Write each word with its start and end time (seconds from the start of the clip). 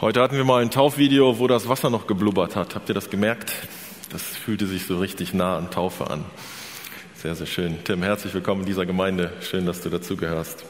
Heute 0.00 0.22
hatten 0.22 0.36
wir 0.36 0.44
mal 0.44 0.62
ein 0.62 0.70
Taufvideo, 0.70 1.40
wo 1.40 1.48
das 1.48 1.68
Wasser 1.68 1.90
noch 1.90 2.06
geblubbert 2.06 2.54
hat. 2.54 2.76
Habt 2.76 2.88
ihr 2.88 2.94
das 2.94 3.10
gemerkt? 3.10 3.52
Das 4.12 4.22
fühlte 4.22 4.68
sich 4.68 4.86
so 4.86 5.00
richtig 5.00 5.34
nah 5.34 5.56
an 5.56 5.72
Taufe 5.72 6.08
an. 6.08 6.24
Sehr, 7.16 7.34
sehr 7.34 7.48
schön. 7.48 7.82
Tim, 7.82 8.04
herzlich 8.04 8.32
willkommen 8.32 8.60
in 8.60 8.66
dieser 8.68 8.86
Gemeinde. 8.86 9.32
Schön, 9.40 9.66
dass 9.66 9.80
du 9.80 9.90
dazugehörst. 9.90 10.64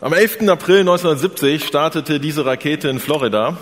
Am 0.00 0.12
11. 0.12 0.48
April 0.48 0.80
1970 0.82 1.64
startete 1.64 2.20
diese 2.20 2.46
Rakete 2.46 2.88
in 2.90 3.00
Florida, 3.00 3.56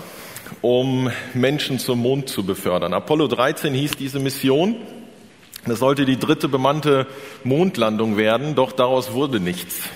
um 0.61 1.09
Menschen 1.33 1.79
zum 1.79 2.03
Mond 2.03 2.29
zu 2.29 2.45
befördern. 2.45 2.93
Apollo 2.93 3.29
13 3.29 3.73
hieß 3.73 3.93
diese 3.97 4.19
Mission. 4.19 4.75
Das 5.65 5.79
sollte 5.79 6.05
die 6.05 6.19
dritte 6.19 6.47
bemannte 6.47 7.07
Mondlandung 7.43 8.15
werden, 8.17 8.53
doch 8.53 8.71
daraus 8.71 9.13
wurde 9.13 9.39
nichts. 9.39 9.89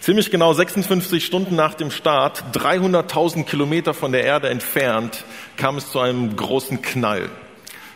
Ziemlich 0.00 0.30
genau 0.30 0.54
56 0.54 1.26
Stunden 1.26 1.56
nach 1.56 1.74
dem 1.74 1.90
Start, 1.90 2.42
300.000 2.56 3.44
Kilometer 3.44 3.92
von 3.92 4.12
der 4.12 4.24
Erde 4.24 4.48
entfernt, 4.48 5.24
kam 5.58 5.76
es 5.76 5.90
zu 5.90 6.00
einem 6.00 6.36
großen 6.36 6.80
Knall, 6.80 7.28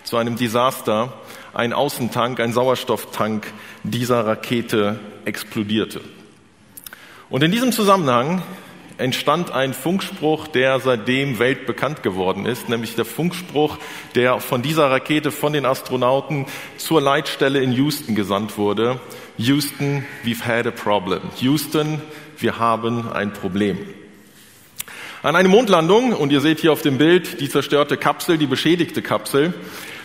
zu 0.03 0.19
einem 0.19 0.37
Desaster. 0.37 1.15
Ein 1.55 1.73
Außentank, 1.73 2.41
ein 2.41 2.53
Sauerstofftank 2.53 3.51
dieser 3.85 4.27
Rakete 4.27 5.01
explodierte. 5.25 6.03
Und 7.31 7.43
in 7.43 7.51
diesem 7.51 7.73
Zusammenhang 7.73 8.43
entstand 8.99 9.51
ein 9.51 9.73
Funkspruch, 9.73 10.47
der 10.47 10.81
seitdem 10.81 11.39
weltbekannt 11.39 12.03
geworden 12.03 12.45
ist, 12.45 12.69
nämlich 12.69 12.95
der 12.97 13.07
Funkspruch, 13.07 13.79
der 14.15 14.41
von 14.41 14.61
dieser 14.61 14.91
Rakete, 14.91 15.31
von 15.31 15.55
den 15.55 15.65
Astronauten 15.65 16.45
zur 16.77 17.01
Leitstelle 17.01 17.61
in 17.61 17.73
Houston 17.73 18.15
gesandt 18.15 18.59
wurde. 18.59 19.01
Houston, 19.37 20.05
we've 20.23 20.47
had 20.47 20.67
a 20.67 20.71
problem. 20.71 21.21
Houston, 21.41 22.01
wir 22.39 22.59
haben 22.61 23.11
ein 23.13 23.33
Problem. 23.33 23.79
An 25.25 25.35
eine 25.35 25.49
Mondlandung, 25.49 26.13
und 26.13 26.31
ihr 26.31 26.41
seht 26.41 26.61
hier 26.61 26.73
auf 26.73 26.83
dem 26.83 26.99
Bild 26.99 27.41
die 27.41 27.49
zerstörte 27.49 27.97
Kapsel, 27.97 28.39
die 28.39 28.47
beschädigte 28.47 29.03
Kapsel. 29.03 29.53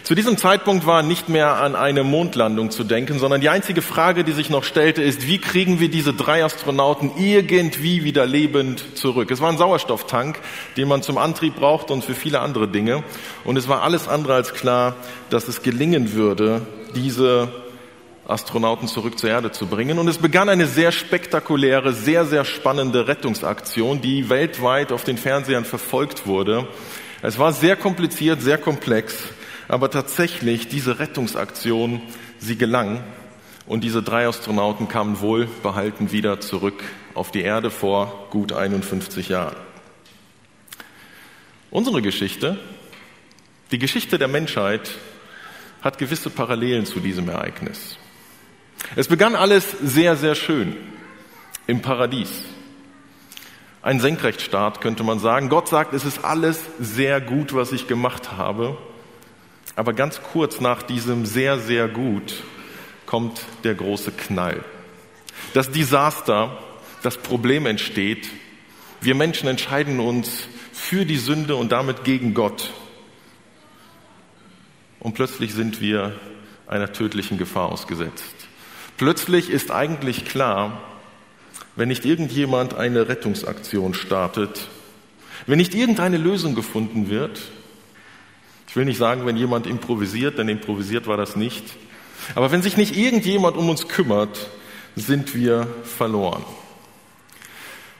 Zu 0.01 0.15
diesem 0.15 0.37
Zeitpunkt 0.37 0.87
war 0.87 1.03
nicht 1.03 1.29
mehr 1.29 1.57
an 1.57 1.75
eine 1.75 2.03
Mondlandung 2.03 2.71
zu 2.71 2.83
denken, 2.83 3.19
sondern 3.19 3.41
die 3.41 3.49
einzige 3.49 3.83
Frage, 3.83 4.23
die 4.23 4.31
sich 4.31 4.49
noch 4.49 4.63
stellte, 4.63 5.03
ist, 5.03 5.27
wie 5.27 5.37
kriegen 5.37 5.79
wir 5.79 5.89
diese 5.89 6.13
drei 6.13 6.43
Astronauten 6.43 7.11
irgendwie 7.17 8.03
wieder 8.03 8.25
lebend 8.25 8.97
zurück? 8.97 9.29
Es 9.29 9.41
war 9.41 9.51
ein 9.51 9.59
Sauerstofftank, 9.59 10.39
den 10.75 10.87
man 10.87 11.03
zum 11.03 11.19
Antrieb 11.19 11.57
braucht 11.57 11.91
und 11.91 12.03
für 12.03 12.15
viele 12.15 12.39
andere 12.39 12.67
Dinge. 12.67 13.03
Und 13.43 13.57
es 13.57 13.67
war 13.67 13.83
alles 13.83 14.07
andere 14.07 14.33
als 14.33 14.55
klar, 14.55 14.95
dass 15.29 15.47
es 15.47 15.61
gelingen 15.61 16.13
würde, 16.13 16.65
diese 16.95 17.49
Astronauten 18.29 18.87
zurück 18.87 19.17
zur 19.17 19.29
Erde 19.29 19.51
zu 19.51 19.67
bringen. 19.67 19.97
Und 19.97 20.07
es 20.07 20.19
begann 20.19 20.49
eine 20.49 20.67
sehr 20.67 20.91
spektakuläre, 20.91 21.93
sehr, 21.93 22.25
sehr 22.25 22.45
spannende 22.45 23.07
Rettungsaktion, 23.07 24.01
die 24.01 24.29
weltweit 24.29 24.91
auf 24.91 25.03
den 25.03 25.17
Fernsehern 25.17 25.65
verfolgt 25.65 26.27
wurde. 26.27 26.67
Es 27.21 27.39
war 27.39 27.51
sehr 27.51 27.75
kompliziert, 27.75 28.41
sehr 28.41 28.57
komplex, 28.57 29.15
aber 29.67 29.89
tatsächlich 29.89 30.67
diese 30.67 30.99
Rettungsaktion, 30.99 32.01
sie 32.37 32.55
gelang 32.55 33.03
und 33.65 33.83
diese 33.83 34.01
drei 34.01 34.27
Astronauten 34.27 34.87
kamen 34.87 35.19
wohlbehalten 35.19 36.11
wieder 36.11 36.39
zurück 36.39 36.83
auf 37.15 37.31
die 37.31 37.41
Erde 37.41 37.71
vor 37.71 38.27
gut 38.29 38.53
51 38.53 39.29
Jahren. 39.29 39.55
Unsere 41.71 42.01
Geschichte, 42.01 42.57
die 43.71 43.79
Geschichte 43.79 44.17
der 44.17 44.27
Menschheit, 44.27 44.91
hat 45.81 45.97
gewisse 45.97 46.29
Parallelen 46.29 46.85
zu 46.85 46.99
diesem 46.99 47.29
Ereignis. 47.29 47.97
Es 48.95 49.07
begann 49.07 49.35
alles 49.35 49.71
sehr, 49.81 50.15
sehr 50.15 50.35
schön 50.35 50.75
im 51.67 51.81
Paradies. 51.81 52.43
Ein 53.81 53.99
Senkrechtstart 53.99 54.81
könnte 54.81 55.03
man 55.03 55.19
sagen. 55.19 55.49
Gott 55.49 55.69
sagt, 55.69 55.93
es 55.93 56.03
ist 56.03 56.25
alles 56.25 56.59
sehr 56.79 57.21
gut, 57.21 57.53
was 57.53 57.71
ich 57.71 57.87
gemacht 57.87 58.33
habe. 58.33 58.77
Aber 59.75 59.93
ganz 59.93 60.21
kurz 60.21 60.59
nach 60.59 60.83
diesem 60.83 61.25
sehr, 61.25 61.59
sehr 61.59 61.87
gut 61.87 62.43
kommt 63.05 63.41
der 63.63 63.75
große 63.75 64.11
Knall. 64.11 64.63
Das 65.53 65.71
Desaster, 65.71 66.57
das 67.03 67.17
Problem 67.17 67.65
entsteht. 67.65 68.29
Wir 69.01 69.15
Menschen 69.15 69.47
entscheiden 69.47 69.99
uns 69.99 70.47
für 70.73 71.05
die 71.05 71.17
Sünde 71.17 71.55
und 71.55 71.71
damit 71.71 72.03
gegen 72.03 72.33
Gott. 72.33 72.73
Und 74.99 75.13
plötzlich 75.13 75.53
sind 75.53 75.79
wir 75.79 76.13
einer 76.67 76.91
tödlichen 76.91 77.37
Gefahr 77.37 77.69
ausgesetzt. 77.69 78.35
Plötzlich 78.99 79.49
ist 79.49 79.71
eigentlich 79.71 80.25
klar, 80.25 80.81
wenn 81.77 81.87
nicht 81.87 82.03
irgendjemand 82.03 82.73
eine 82.73 83.07
Rettungsaktion 83.07 83.93
startet, 83.93 84.67
wenn 85.47 85.57
nicht 85.57 85.73
irgendeine 85.73 86.17
Lösung 86.17 86.53
gefunden 86.53 87.09
wird, 87.09 87.39
ich 88.67 88.75
will 88.75 88.83
nicht 88.83 88.97
sagen, 88.97 89.25
wenn 89.25 89.37
jemand 89.37 89.67
improvisiert, 89.67 90.37
denn 90.37 90.49
improvisiert 90.49 91.07
war 91.07 91.15
das 91.15 91.37
nicht, 91.37 91.63
aber 92.35 92.51
wenn 92.51 92.61
sich 92.61 92.75
nicht 92.75 92.97
irgendjemand 92.97 93.55
um 93.55 93.69
uns 93.69 93.87
kümmert, 93.87 94.49
sind 94.97 95.33
wir 95.33 95.65
verloren. 95.85 96.43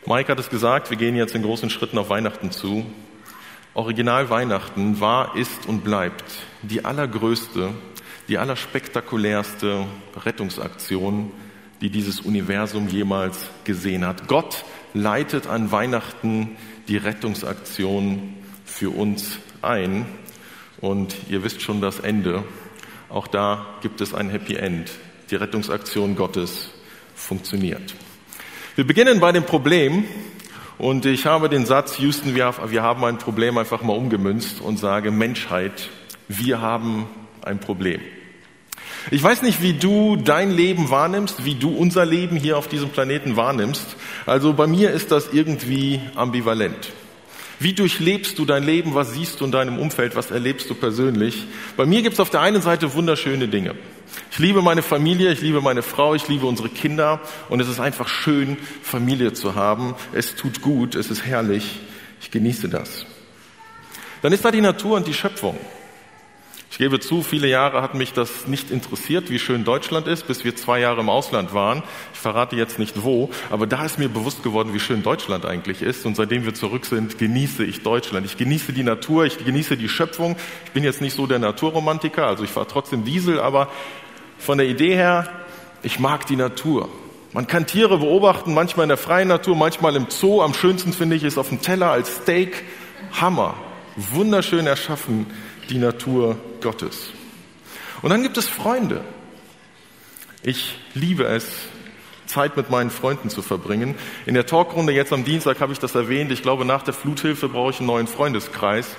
Mike 0.06 0.30
hat 0.30 0.40
es 0.40 0.50
gesagt, 0.50 0.90
wir 0.90 0.98
gehen 0.98 1.16
jetzt 1.16 1.34
in 1.34 1.44
großen 1.44 1.70
Schritten 1.70 1.98
auf 1.98 2.10
Weihnachten 2.10 2.52
zu. 2.52 2.86
Original 3.74 4.30
Weihnachten 4.30 5.00
war, 5.00 5.38
ist 5.38 5.66
und 5.66 5.86
bleibt 5.86 6.26
die 6.62 6.84
allergrößte 6.84 7.70
die 8.30 8.38
allerspektakulärste 8.38 9.86
Rettungsaktion, 10.24 11.32
die 11.82 11.90
dieses 11.90 12.22
Universum 12.22 12.88
jemals 12.88 13.50
gesehen 13.64 14.06
hat. 14.06 14.28
Gott 14.28 14.64
leitet 14.94 15.48
an 15.48 15.72
Weihnachten 15.72 16.56
die 16.88 16.98
Rettungsaktion 16.98 18.36
für 18.66 18.92
uns 18.92 19.40
ein. 19.64 20.06
Und 20.80 21.16
ihr 21.30 21.44
wisst 21.44 21.62
schon 21.62 21.82
das 21.82 22.00
Ende. 22.00 22.44
Auch 23.10 23.28
da 23.28 23.66
gibt 23.82 24.00
es 24.00 24.14
ein 24.14 24.30
Happy 24.30 24.56
End. 24.56 24.92
Die 25.32 25.36
Rettungsaktion 25.36 26.16
Gottes 26.16 26.70
funktioniert. 27.16 27.96
Wir 28.76 28.86
beginnen 28.86 29.20
bei 29.20 29.32
dem 29.32 29.44
Problem. 29.44 30.06
Und 30.78 31.06
ich 31.06 31.26
habe 31.26 31.50
den 31.50 31.66
Satz, 31.66 31.98
Houston, 31.98 32.36
wir 32.36 32.84
haben 32.84 33.04
ein 33.04 33.18
Problem 33.18 33.58
einfach 33.58 33.82
mal 33.82 33.98
umgemünzt 33.98 34.62
und 34.62 34.78
sage, 34.78 35.12
Menschheit, 35.12 35.90
wir 36.28 36.62
haben 36.62 37.08
ein 37.42 37.60
Problem. 37.60 38.00
Ich 39.12 39.24
weiß 39.24 39.42
nicht, 39.42 39.62
wie 39.62 39.74
du 39.74 40.16
dein 40.18 40.52
Leben 40.52 40.90
wahrnimmst, 40.90 41.46
wie 41.46 41.56
du 41.56 41.70
unser 41.70 42.06
Leben 42.06 42.36
hier 42.36 42.58
auf 42.58 42.68
diesem 42.68 42.90
Planeten 42.90 43.36
wahrnimmst. 43.36 43.96
Also 44.26 44.54
bei 44.54 44.68
mir 44.68 44.92
ist 44.92 45.12
das 45.12 45.30
irgendwie 45.34 46.02
ambivalent. 46.16 46.92
Wie 47.60 47.74
durchlebst 47.74 48.40
du 48.40 48.46
dein 48.46 48.64
Leben? 48.64 48.96
Was 48.96 49.14
siehst 49.14 49.42
du 49.42 49.46
in 49.46 49.52
deinem 49.52 49.80
Umfeld? 49.80 50.16
Was 50.16 50.32
erlebst 50.32 50.70
du 50.70 50.76
persönlich? 50.76 51.46
Bei 51.76 51.86
mir 51.86 52.02
gibt 52.02 52.14
es 52.14 52.20
auf 52.20 52.30
der 52.30 52.42
einen 52.42 52.62
Seite 52.62 52.94
wunderschöne 52.94 53.50
Dinge. 53.50 53.76
Ich 54.32 54.40
liebe 54.40 54.62
meine 54.62 54.82
Familie, 54.82 55.32
ich 55.32 55.42
liebe 55.42 55.62
meine 55.62 55.82
Frau, 55.82 56.16
ich 56.16 56.28
liebe 56.28 56.46
unsere 56.46 56.70
Kinder 56.70 57.20
und 57.50 57.60
es 57.60 57.68
ist 57.68 57.80
einfach 57.80 58.08
schön, 58.08 58.58
Familie 58.82 59.34
zu 59.34 59.56
haben. 59.56 59.96
Es 60.14 60.36
tut 60.36 60.62
gut, 60.62 60.96
es 60.96 61.12
ist 61.12 61.26
herrlich. 61.26 61.80
Ich 62.22 62.32
genieße 62.32 62.70
das. 62.70 63.06
Dann 64.22 64.34
ist 64.34 64.46
da 64.46 64.52
die 64.52 64.62
Natur 64.62 64.98
und 64.98 65.08
die 65.08 65.14
Schöpfung. 65.14 65.58
Ich 66.72 66.78
gebe 66.78 67.00
zu, 67.00 67.24
viele 67.24 67.48
Jahre 67.48 67.82
hat 67.82 67.96
mich 67.96 68.14
das 68.14 68.48
nicht 68.48 68.70
interessiert, 68.70 69.32
wie 69.32 69.40
schön 69.40 69.64
Deutschland 69.64 70.08
ist, 70.08 70.28
bis 70.28 70.44
wir 70.44 70.56
zwei 70.56 70.80
Jahre 70.80 71.02
im 71.02 71.10
Ausland 71.10 71.54
waren. 71.54 71.82
Ich 72.14 72.20
verrate 72.20 72.56
jetzt 72.56 72.78
nicht 72.78 73.04
wo, 73.04 73.32
aber 73.50 73.66
da 73.66 73.84
ist 73.86 73.98
mir 73.98 74.08
bewusst 74.08 74.44
geworden, 74.44 74.74
wie 74.74 74.80
schön 74.80 75.02
Deutschland 75.02 75.46
eigentlich 75.46 75.82
ist. 75.82 76.06
Und 76.06 76.16
seitdem 76.16 76.46
wir 76.46 76.54
zurück 76.54 76.86
sind, 76.86 77.18
genieße 77.18 77.64
ich 77.64 77.82
Deutschland. 77.82 78.26
Ich 78.28 78.38
genieße 78.38 78.72
die 78.72 78.84
Natur, 78.84 79.26
ich 79.26 79.44
genieße 79.44 79.78
die 79.78 79.90
Schöpfung. 79.90 80.36
Ich 80.66 80.72
bin 80.72 80.84
jetzt 80.84 81.02
nicht 81.02 81.16
so 81.16 81.26
der 81.26 81.40
Naturromantiker, 81.40 82.28
also 82.28 82.44
ich 82.44 82.52
fahre 82.52 82.68
trotzdem 82.68 83.04
Diesel, 83.04 83.40
aber 83.40 83.70
von 84.38 84.60
der 84.60 84.68
Idee 84.68 84.96
her, 84.96 85.28
ich 85.82 86.00
mag 86.00 86.28
die 86.28 86.36
Natur. 86.36 86.88
Man 87.34 87.48
kann 87.48 87.66
Tiere 87.66 87.98
beobachten, 87.98 88.54
manchmal 88.54 88.84
in 88.84 88.90
der 88.90 88.98
freien 88.98 89.28
Natur, 89.28 89.56
manchmal 89.56 89.96
im 89.96 90.08
Zoo. 90.10 90.42
Am 90.42 90.54
schönsten 90.54 90.94
finde 90.94 91.16
ich 91.16 91.24
es 91.24 91.38
auf 91.40 91.50
dem 91.50 91.62
Teller 91.62 91.92
als 91.92 92.18
Steak. 92.18 92.64
Hammer. 93.20 93.56
Wunderschön 93.96 94.68
erschaffen 94.68 95.26
die 95.70 95.78
Natur 95.78 96.38
Gottes. 96.62 97.10
Und 98.02 98.10
dann 98.10 98.24
gibt 98.24 98.38
es 98.38 98.48
Freunde. 98.48 99.02
Ich 100.42 100.80
liebe 100.94 101.26
es, 101.26 101.46
Zeit 102.26 102.56
mit 102.56 102.70
meinen 102.70 102.92
Freunden 102.92 103.30
zu 103.30 103.42
verbringen. 103.42 103.96
In 104.26 104.36
der 104.36 104.46
Talkrunde 104.46 104.94
jetzt 104.94 105.12
am 105.12 105.26
Dienstag 105.26 105.60
habe 105.60 105.74
ich 105.74 105.80
das 105.80 105.96
erwähnt. 105.96 106.32
Ich 106.32 106.44
glaube, 106.44 106.64
nach 106.64 106.84
der 106.84 106.94
Fluthilfe 106.94 107.50
brauche 107.50 107.72
ich 107.72 107.80
einen 107.80 107.88
neuen 107.88 108.08
Freundeskreis. 108.08 108.96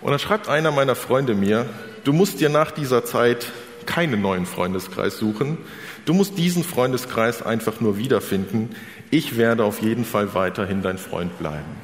Und 0.00 0.10
dann 0.12 0.20
schreibt 0.20 0.48
einer 0.48 0.70
meiner 0.70 0.94
Freunde 0.94 1.34
mir, 1.34 1.68
du 2.04 2.12
musst 2.12 2.40
dir 2.40 2.48
nach 2.48 2.70
dieser 2.70 3.04
Zeit 3.04 3.52
keinen 3.86 4.22
neuen 4.22 4.46
Freundeskreis 4.46 5.18
suchen. 5.18 5.58
Du 6.04 6.14
musst 6.14 6.38
diesen 6.38 6.64
Freundeskreis 6.64 7.42
einfach 7.42 7.80
nur 7.80 7.98
wiederfinden. 7.98 8.70
Ich 9.10 9.36
werde 9.36 9.64
auf 9.64 9.82
jeden 9.82 10.04
Fall 10.04 10.34
weiterhin 10.34 10.80
dein 10.80 10.96
Freund 10.96 11.38
bleiben. 11.38 11.76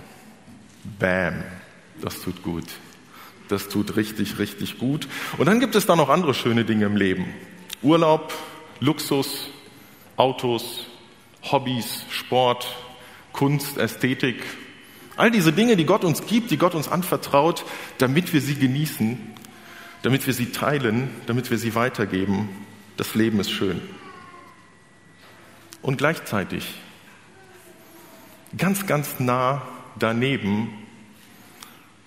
Bam. 0.99 1.43
Das 2.01 2.21
tut 2.21 2.43
gut. 2.43 2.65
Das 3.49 3.69
tut 3.69 3.97
richtig, 3.97 4.39
richtig 4.39 4.79
gut. 4.79 5.09
Und 5.39 5.47
dann 5.47 5.61
gibt 5.61 5.75
es 5.75 5.87
da 5.87 5.97
noch 5.97 6.09
andere 6.09 6.35
schöne 6.35 6.65
Dinge 6.65 6.87
im 6.87 6.97
Leben. 6.97 7.27
Urlaub, 7.83 8.33
Luxus, 8.81 9.49
Autos, 10.17 10.87
Hobbys, 11.43 12.05
Sport, 12.11 12.67
Kunst, 13.33 13.79
Ästhetik, 13.79 14.43
All 15.17 15.31
diese 15.31 15.53
Dinge, 15.53 15.77
die 15.77 15.87
Gott 15.87 16.05
uns 16.05 16.27
gibt, 16.27 16.51
die 16.51 16.59
Gott 16.59 16.75
uns 16.75 16.89
anvertraut, 16.89 17.65
damit 17.99 18.35
wir 18.35 18.43
sie 18.43 18.55
genießen, 18.55 19.19
damit 20.03 20.27
wir 20.27 20.35
sie 20.35 20.53
teilen, 20.53 21.11
damit 21.27 21.51
wir 21.51 21.59
sie 21.59 21.75
weitergeben. 21.75 22.51
Das 22.99 23.15
Leben 23.15 23.41
ist 23.41 23.51
schön. 23.51 23.81
Und 25.81 25.97
gleichzeitig, 25.97 26.75
ganz, 28.59 28.87
ganz 28.87 29.19
nah 29.19 29.63
daneben, 29.99 30.69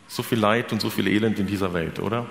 so 0.09 0.23
viel 0.23 0.39
Leid 0.39 0.73
und 0.73 0.81
so 0.81 0.89
viel 0.89 1.07
Elend 1.07 1.39
in 1.39 1.47
dieser 1.47 1.73
Welt, 1.73 1.99
oder? 1.99 2.25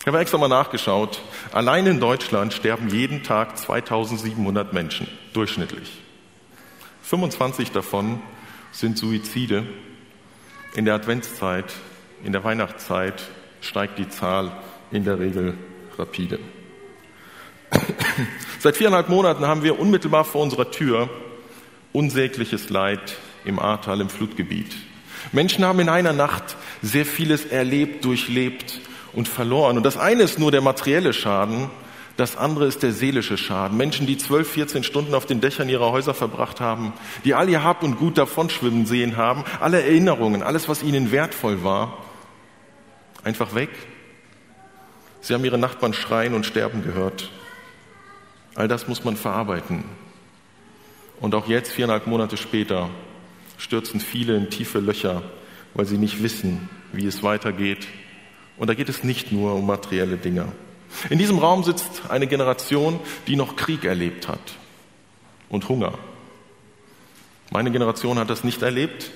Ich 0.00 0.06
habe 0.06 0.18
extra 0.18 0.38
mal 0.38 0.48
nachgeschaut. 0.48 1.22
Allein 1.52 1.86
in 1.86 2.00
Deutschland 2.00 2.52
sterben 2.52 2.88
jeden 2.88 3.22
Tag 3.22 3.56
2700 3.56 4.72
Menschen, 4.72 5.06
durchschnittlich. 5.32 6.02
25 7.02 7.70
davon 7.70 8.20
sind 8.72 8.98
Suizide. 8.98 9.64
In 10.74 10.86
der 10.86 10.94
Adventszeit, 10.94 11.72
in 12.24 12.32
der 12.32 12.42
Weihnachtszeit 12.42 13.22
steigt 13.60 13.98
die 13.98 14.08
Zahl 14.08 14.52
in 14.90 15.04
der 15.04 15.20
Regel 15.20 15.56
rapide. 15.98 16.38
Seit 18.58 18.76
viereinhalb 18.76 19.08
Monaten 19.08 19.46
haben 19.46 19.62
wir 19.62 19.78
unmittelbar 19.78 20.24
vor 20.24 20.42
unserer 20.42 20.70
Tür 20.70 21.10
unsägliches 21.92 22.70
Leid 22.70 23.16
im 23.44 23.58
Ahrtal, 23.58 24.00
im 24.00 24.08
Flutgebiet. 24.08 24.74
Menschen 25.32 25.64
haben 25.64 25.80
in 25.80 25.88
einer 25.88 26.12
Nacht 26.12 26.56
sehr 26.82 27.06
vieles 27.06 27.44
erlebt, 27.44 28.04
durchlebt 28.04 28.80
und 29.12 29.28
verloren. 29.28 29.76
Und 29.76 29.84
das 29.84 29.96
eine 29.96 30.22
ist 30.22 30.38
nur 30.38 30.50
der 30.50 30.60
materielle 30.60 31.12
Schaden, 31.12 31.70
das 32.16 32.36
andere 32.36 32.66
ist 32.66 32.82
der 32.84 32.92
seelische 32.92 33.36
Schaden. 33.36 33.76
Menschen, 33.76 34.06
die 34.06 34.16
zwölf, 34.16 34.48
vierzehn 34.48 34.84
Stunden 34.84 35.14
auf 35.14 35.26
den 35.26 35.40
Dächern 35.40 35.68
ihrer 35.68 35.90
Häuser 35.90 36.14
verbracht 36.14 36.60
haben, 36.60 36.92
die 37.24 37.34
all 37.34 37.48
ihr 37.48 37.64
Hab 37.64 37.82
und 37.82 37.96
Gut 37.96 38.18
davonschwimmen 38.18 38.86
sehen 38.86 39.16
haben, 39.16 39.44
alle 39.60 39.82
Erinnerungen, 39.82 40.42
alles, 40.42 40.68
was 40.68 40.84
ihnen 40.84 41.10
wertvoll 41.10 41.64
war, 41.64 41.98
einfach 43.24 43.54
weg. 43.54 43.70
Sie 45.22 45.34
haben 45.34 45.44
ihre 45.44 45.58
Nachbarn 45.58 45.92
schreien 45.92 46.34
und 46.34 46.46
sterben 46.46 46.84
gehört. 46.84 47.30
All 48.54 48.68
das 48.68 48.86
muss 48.86 49.02
man 49.02 49.16
verarbeiten. 49.16 49.84
Und 51.20 51.34
auch 51.34 51.48
jetzt, 51.48 51.72
viereinhalb 51.72 52.06
Monate 52.06 52.36
später, 52.36 52.90
stürzen 53.58 54.00
viele 54.00 54.36
in 54.36 54.50
tiefe 54.50 54.80
Löcher, 54.80 55.22
weil 55.74 55.86
sie 55.86 55.98
nicht 55.98 56.22
wissen, 56.22 56.68
wie 56.92 57.06
es 57.06 57.22
weitergeht. 57.22 57.86
Und 58.56 58.68
da 58.68 58.74
geht 58.74 58.88
es 58.88 59.04
nicht 59.04 59.32
nur 59.32 59.54
um 59.54 59.66
materielle 59.66 60.16
Dinge. 60.16 60.52
In 61.10 61.18
diesem 61.18 61.38
Raum 61.38 61.64
sitzt 61.64 62.02
eine 62.08 62.26
Generation, 62.26 63.00
die 63.26 63.36
noch 63.36 63.56
Krieg 63.56 63.84
erlebt 63.84 64.28
hat 64.28 64.56
und 65.48 65.68
Hunger. 65.68 65.98
Meine 67.50 67.70
Generation 67.70 68.18
hat 68.18 68.30
das 68.30 68.44
nicht 68.44 68.62
erlebt. 68.62 69.10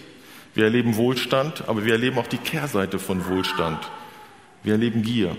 Wir 0.55 0.65
erleben 0.65 0.97
Wohlstand, 0.97 1.69
aber 1.69 1.85
wir 1.85 1.93
erleben 1.93 2.19
auch 2.19 2.27
die 2.27 2.39
Kehrseite 2.39 2.99
von 2.99 3.27
Wohlstand. 3.29 3.79
Wir 4.63 4.73
erleben 4.73 5.03
Gier. 5.03 5.37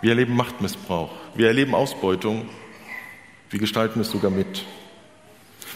Wir 0.00 0.10
erleben 0.10 0.36
Machtmissbrauch. 0.36 1.10
Wir 1.34 1.48
erleben 1.48 1.74
Ausbeutung. 1.74 2.48
Wir 3.50 3.58
gestalten 3.58 4.00
es 4.00 4.10
sogar 4.10 4.30
mit. 4.30 4.64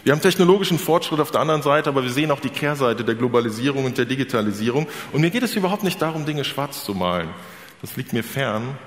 Wir 0.08 0.14
haben 0.14 0.22
technologischen 0.22 0.78
Fortschritt 0.78 1.20
auf 1.20 1.32
der 1.32 1.42
anderen 1.42 1.60
Seite, 1.60 1.90
aber 1.90 2.02
wir 2.02 2.10
sehen 2.10 2.30
auch 2.30 2.40
die 2.40 2.48
Kehrseite 2.48 3.04
der 3.04 3.14
Globalisierung 3.14 3.84
und 3.84 3.98
der 3.98 4.06
Digitalisierung. 4.06 4.86
Und 5.12 5.20
mir 5.20 5.28
geht 5.28 5.42
es 5.42 5.54
überhaupt 5.54 5.82
nicht 5.82 6.00
darum, 6.00 6.24
Dinge 6.24 6.44
schwarz 6.44 6.82
zu 6.82 6.94
malen. 6.94 7.28
Das 7.82 7.94
liegt 7.98 8.14
mir 8.14 8.24
fern. 8.24 8.78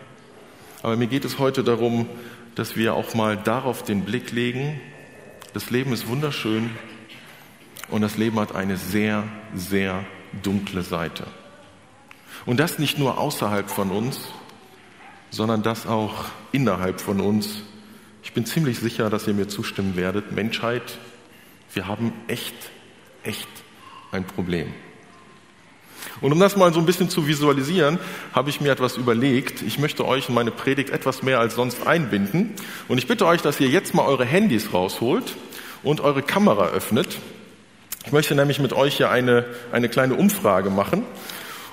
Aber 0.82 0.96
mir 0.96 1.06
geht 1.06 1.24
es 1.24 1.38
heute 1.38 1.64
darum, 1.64 2.10
dass 2.56 2.76
wir 2.76 2.96
auch 2.96 3.14
mal 3.14 3.38
darauf 3.38 3.84
den 3.84 4.04
Blick 4.04 4.32
legen. 4.32 4.82
Das 5.54 5.70
Leben 5.70 5.94
ist 5.94 6.08
wunderschön 6.08 6.72
und 7.90 8.02
das 8.02 8.18
Leben 8.18 8.40
hat 8.40 8.56
eine 8.56 8.78
sehr, 8.78 9.24
sehr 9.54 10.04
dunkle 10.42 10.82
Seite. 10.82 11.28
Und 12.48 12.60
das 12.60 12.80
nicht 12.80 12.98
nur 12.98 13.20
außerhalb 13.20 13.70
von 13.70 13.92
uns, 13.92 14.22
sondern 15.30 15.62
das 15.62 15.86
auch 15.86 16.26
innerhalb 16.52 17.00
von 17.00 17.22
uns. 17.22 17.62
Ich 18.24 18.34
bin 18.34 18.48
ziemlich 18.48 18.80
sicher, 18.80 19.12
dass 19.12 19.28
ihr 19.28 19.36
mir 19.36 19.48
zustimmen 19.48 19.96
werdet. 19.96 20.32
Menschheit, 20.32 20.98
wir 21.74 21.88
haben 21.88 22.14
echt, 22.28 22.56
echt 23.24 23.48
ein 24.12 24.26
Problem. 24.26 24.74
Und 26.20 26.32
um 26.32 26.40
das 26.40 26.56
mal 26.56 26.74
so 26.74 26.80
ein 26.80 26.86
bisschen 26.86 27.10
zu 27.10 27.28
visualisieren, 27.28 28.00
habe 28.34 28.50
ich 28.50 28.62
mir 28.62 28.72
etwas 28.72 28.98
überlegt. 28.98 29.62
Ich 29.62 29.80
möchte 29.80 30.06
euch 30.06 30.30
in 30.30 30.36
meine 30.36 30.52
Predigt 30.52 30.90
etwas 30.90 31.24
mehr 31.24 31.40
als 31.40 31.56
sonst 31.56 31.88
einbinden. 31.88 32.54
Und 32.88 32.98
ich 32.98 33.08
bitte 33.08 33.26
euch, 33.26 33.42
dass 33.42 33.60
ihr 33.60 33.68
jetzt 33.68 33.94
mal 33.94 34.06
eure 34.06 34.26
Handys 34.26 34.74
rausholt 34.74 35.36
und 35.84 36.02
eure 36.02 36.22
Kamera 36.22 36.68
öffnet. 36.68 37.18
Ich 38.06 38.12
möchte 38.12 38.36
nämlich 38.36 38.60
mit 38.60 38.74
euch 38.74 38.98
hier 38.98 39.10
eine, 39.10 39.46
eine 39.72 39.90
kleine 39.90 40.16
Umfrage 40.16 40.70
machen. 40.70 41.04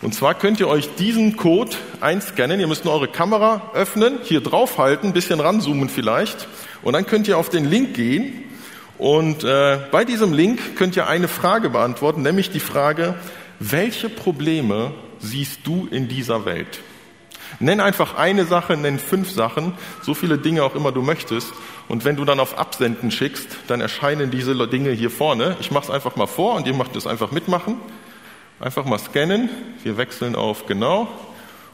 Und 0.00 0.14
zwar 0.14 0.34
könnt 0.34 0.60
ihr 0.60 0.68
euch 0.68 0.94
diesen 0.94 1.36
Code 1.36 1.74
einscannen. 2.00 2.60
Ihr 2.60 2.68
müsst 2.68 2.84
nur 2.84 2.94
eure 2.94 3.08
Kamera 3.08 3.72
öffnen, 3.74 4.18
hier 4.22 4.40
draufhalten, 4.40 5.10
ein 5.10 5.12
bisschen 5.12 5.40
ranzoomen 5.40 5.88
vielleicht. 5.88 6.46
Und 6.82 6.92
dann 6.92 7.06
könnt 7.06 7.26
ihr 7.28 7.36
auf 7.36 7.48
den 7.48 7.64
Link 7.64 7.94
gehen. 7.94 8.44
Und 8.98 9.44
äh, 9.44 9.78
bei 9.92 10.04
diesem 10.04 10.32
Link 10.32 10.76
könnt 10.76 10.96
ihr 10.96 11.06
eine 11.06 11.28
Frage 11.28 11.70
beantworten, 11.70 12.22
nämlich 12.22 12.50
die 12.50 12.60
Frage, 12.60 13.14
welche 13.60 14.08
Probleme 14.08 14.92
siehst 15.20 15.60
du 15.64 15.88
in 15.90 16.08
dieser 16.08 16.44
Welt? 16.44 16.80
Nenn 17.60 17.80
einfach 17.80 18.16
eine 18.16 18.44
Sache, 18.44 18.76
nenn 18.76 18.98
fünf 18.98 19.30
Sachen, 19.30 19.72
so 20.02 20.14
viele 20.14 20.38
Dinge 20.38 20.62
auch 20.62 20.74
immer 20.74 20.92
du 20.92 21.02
möchtest. 21.02 21.52
Und 21.88 22.04
wenn 22.04 22.16
du 22.16 22.24
dann 22.24 22.40
auf 22.40 22.58
Absenden 22.58 23.10
schickst, 23.10 23.48
dann 23.68 23.80
erscheinen 23.80 24.30
diese 24.30 24.54
Dinge 24.68 24.90
hier 24.90 25.10
vorne. 25.10 25.56
Ich 25.60 25.70
mache 25.70 25.84
es 25.84 25.90
einfach 25.90 26.16
mal 26.16 26.26
vor 26.26 26.56
und 26.56 26.66
ihr 26.66 26.74
macht 26.74 26.94
es 26.94 27.06
einfach 27.06 27.30
mitmachen. 27.30 27.76
Einfach 28.60 28.84
mal 28.84 28.98
scannen. 28.98 29.48
Wir 29.82 29.96
wechseln 29.96 30.34
auf 30.34 30.66
genau. 30.66 31.08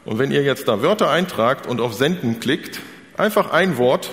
Und 0.05 0.19
wenn 0.19 0.31
ihr 0.31 0.43
jetzt 0.43 0.67
da 0.67 0.81
Wörter 0.81 1.09
eintragt 1.09 1.67
und 1.67 1.81
auf 1.81 1.93
Senden 1.93 2.39
klickt, 2.39 2.79
einfach 3.17 3.51
ein 3.51 3.77
Wort, 3.77 4.11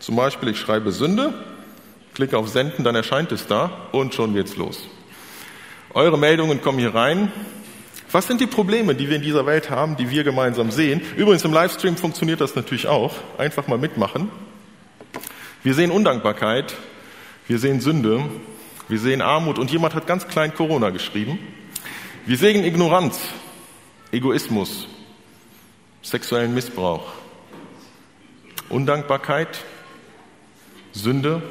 zum 0.00 0.16
Beispiel 0.16 0.50
ich 0.50 0.58
schreibe 0.58 0.92
Sünde, 0.92 1.32
klicke 2.14 2.36
auf 2.36 2.48
Senden, 2.48 2.84
dann 2.84 2.94
erscheint 2.94 3.32
es 3.32 3.46
da 3.46 3.88
und 3.92 4.14
schon 4.14 4.34
geht's 4.34 4.56
los. 4.56 4.88
Eure 5.92 6.18
Meldungen 6.18 6.62
kommen 6.62 6.78
hier 6.78 6.94
rein. 6.94 7.32
Was 8.12 8.26
sind 8.26 8.40
die 8.40 8.46
Probleme, 8.46 8.94
die 8.94 9.08
wir 9.08 9.16
in 9.16 9.22
dieser 9.22 9.46
Welt 9.46 9.70
haben, 9.70 9.96
die 9.96 10.10
wir 10.10 10.24
gemeinsam 10.24 10.70
sehen? 10.70 11.00
Übrigens 11.16 11.44
im 11.44 11.52
Livestream 11.52 11.96
funktioniert 11.96 12.40
das 12.40 12.54
natürlich 12.56 12.86
auch. 12.86 13.14
Einfach 13.38 13.68
mal 13.68 13.78
mitmachen. 13.78 14.30
Wir 15.62 15.74
sehen 15.74 15.90
Undankbarkeit, 15.90 16.74
wir 17.46 17.58
sehen 17.58 17.80
Sünde, 17.80 18.24
wir 18.88 18.98
sehen 18.98 19.20
Armut 19.20 19.58
und 19.58 19.70
jemand 19.70 19.94
hat 19.94 20.06
ganz 20.06 20.26
klein 20.26 20.54
Corona 20.54 20.90
geschrieben. 20.90 21.38
Wir 22.26 22.36
sehen 22.36 22.64
Ignoranz, 22.64 23.20
Egoismus, 24.10 24.88
sexuellen 26.02 26.54
Missbrauch, 26.54 27.12
Undankbarkeit, 28.68 29.64
Sünde, 30.92 31.42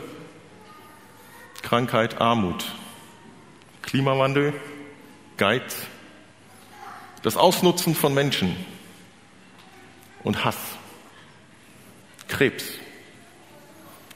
Krankheit, 1.70 2.20
Armut. 2.20 2.66
Klimawandel, 3.84 4.56
Geiz, 5.38 5.76
das 7.22 7.38
Ausnutzen 7.38 7.94
von 7.94 8.12
Menschen 8.12 8.56
und 10.24 10.44
Hass, 10.46 10.58
Krebs. 12.28 12.66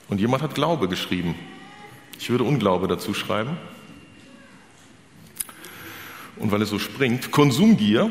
Und 0.10 0.20
jemand 0.20 0.42
hat 0.42 0.56
Glaube 0.56 0.88
geschrieben. 0.88 1.36
Ich 2.18 2.32
würde 2.32 2.44
Unglaube 2.44 2.88
dazu 2.88 3.14
schreiben. 3.14 3.56
Und 6.38 6.52
weil 6.52 6.64
es 6.64 6.70
so 6.70 6.80
springt, 6.80 7.30
Konsumgier. 7.30 8.10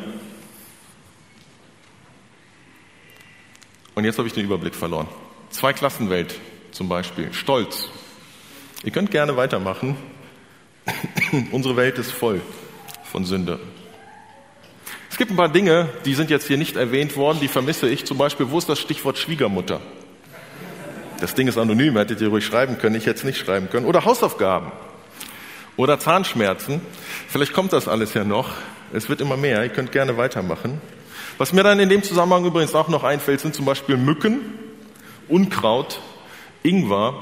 Und 3.97 4.05
jetzt 4.05 4.19
habe 4.19 4.29
ich 4.29 4.35
den 4.35 4.45
Überblick 4.45 4.77
verloren. 4.77 5.09
Zweiklassenwelt 5.51 6.39
zum 6.71 6.89
Beispiel, 6.89 7.33
Stolz. 7.33 7.91
Ihr 8.85 8.91
könnt 8.91 9.11
gerne 9.11 9.37
weitermachen. 9.37 9.97
Unsere 11.53 11.77
Welt 11.77 11.99
ist 11.99 12.11
voll 12.11 12.41
von 13.05 13.25
Sünde. 13.25 13.61
Es 15.11 15.19
gibt 15.19 15.31
ein 15.31 15.37
paar 15.37 15.51
Dinge, 15.51 15.89
die 16.05 16.15
sind 16.15 16.31
jetzt 16.31 16.47
hier 16.47 16.57
nicht 16.57 16.77
erwähnt 16.77 17.17
worden, 17.17 17.39
die 17.41 17.49
vermisse 17.49 17.89
ich. 17.89 18.07
Zum 18.07 18.19
Beispiel, 18.19 18.51
wo 18.51 18.59
ist 18.59 18.69
das 18.69 18.81
Stichwort 18.81 19.19
Schwiegermutter? 19.19 19.81
Das 21.21 21.35
Ding 21.35 21.47
ist 21.47 21.59
anonym, 21.59 21.97
hättet 21.97 22.21
ihr 22.21 22.29
ruhig 22.29 22.45
schreiben 22.45 22.79
können, 22.79 22.97
ich 22.97 23.07
hätte 23.07 23.19
es 23.19 23.25
nicht 23.25 23.39
schreiben 23.39 23.71
können. 23.71 23.87
Oder 23.87 24.05
Hausaufgaben. 24.05 24.73
Oder 25.77 26.01
Zahnschmerzen. 26.01 26.81
Vielleicht 27.29 27.53
kommt 27.53 27.73
das 27.73 27.87
alles 27.87 28.15
ja 28.15 28.25
noch. 28.25 28.51
Es 28.93 29.09
wird 29.09 29.21
immer 29.21 29.37
mehr, 29.37 29.63
ihr 29.63 29.69
könnt 29.69 29.93
gerne 29.93 30.17
weitermachen. 30.17 30.81
Was 31.39 31.53
mir 31.53 31.63
dann 31.63 31.79
in 31.79 31.89
dem 31.89 32.03
Zusammenhang 32.03 32.45
übrigens 32.45 32.75
auch 32.75 32.89
noch 32.89 33.05
einfällt, 33.05 33.41
sind 33.41 33.55
zum 33.55 33.65
Beispiel 33.65 33.97
Mücken, 33.97 34.41
Unkraut, 35.29 36.01
Ingwer 36.63 37.15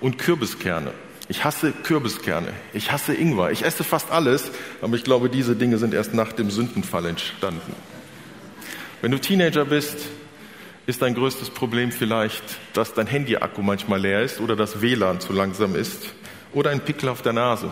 und 0.00 0.18
Kürbiskerne. 0.18 0.92
Ich 1.28 1.44
hasse 1.44 1.72
Kürbiskerne. 1.72 2.52
Ich 2.72 2.92
hasse 2.92 3.14
Ingwer. 3.14 3.50
Ich 3.50 3.64
esse 3.64 3.82
fast 3.82 4.10
alles, 4.10 4.50
aber 4.80 4.94
ich 4.96 5.04
glaube, 5.04 5.28
diese 5.28 5.56
Dinge 5.56 5.78
sind 5.78 5.92
erst 5.92 6.14
nach 6.14 6.32
dem 6.32 6.50
Sündenfall 6.50 7.06
entstanden. 7.06 7.74
Wenn 9.02 9.10
du 9.10 9.18
Teenager 9.18 9.64
bist, 9.64 10.06
ist 10.86 11.02
dein 11.02 11.14
größtes 11.14 11.50
Problem 11.50 11.90
vielleicht, 11.90 12.42
dass 12.72 12.94
dein 12.94 13.08
Handy-Akku 13.08 13.60
manchmal 13.60 14.00
leer 14.00 14.22
ist 14.22 14.40
oder 14.40 14.54
das 14.54 14.80
WLAN 14.80 15.20
zu 15.20 15.32
langsam 15.32 15.74
ist 15.74 16.14
oder 16.52 16.70
ein 16.70 16.80
Pickel 16.80 17.08
auf 17.08 17.22
der 17.22 17.32
Nase. 17.32 17.70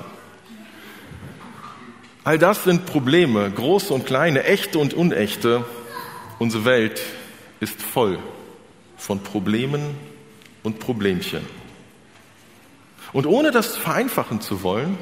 All 2.25 2.39
das 2.39 2.65
sind 2.65 2.87
Probleme, 2.87 3.51
große 3.51 3.95
und 3.95 4.07
kleine, 4.07 4.45
echte 4.45 4.79
und 4.79 4.95
unechte. 4.95 5.65
Unsere 6.39 6.65
Welt 6.65 7.01
ist 7.61 7.81
voll 7.81 8.19
von 8.97 9.23
Problemen 9.23 9.95
und 10.63 10.81
Problemchen. 10.81 11.43
Und 13.15 13.27
ohne 13.27 13.53
das 13.53 13.77
vereinfachen 13.77 14.43
zu 14.43 14.63
wollen, 14.63 14.99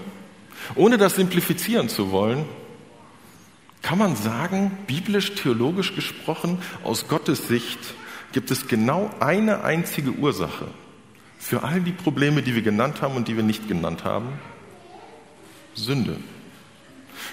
ohne 0.76 0.98
das 0.98 1.16
simplifizieren 1.16 1.88
zu 1.88 2.12
wollen, 2.12 2.44
kann 3.80 3.98
man 3.98 4.14
sagen, 4.14 4.70
biblisch, 4.86 5.34
theologisch 5.34 5.96
gesprochen, 5.96 6.58
aus 6.84 7.08
Gottes 7.08 7.48
Sicht 7.48 7.78
gibt 8.32 8.50
es 8.50 8.68
genau 8.68 9.10
eine 9.18 9.64
einzige 9.64 10.12
Ursache 10.12 10.68
für 11.38 11.64
all 11.64 11.80
die 11.80 11.92
Probleme, 11.92 12.42
die 12.42 12.54
wir 12.54 12.62
genannt 12.62 13.02
haben 13.02 13.16
und 13.16 13.28
die 13.28 13.36
wir 13.36 13.42
nicht 13.42 13.66
genannt 13.66 14.04
haben. 14.04 14.28
Sünde. 15.74 16.18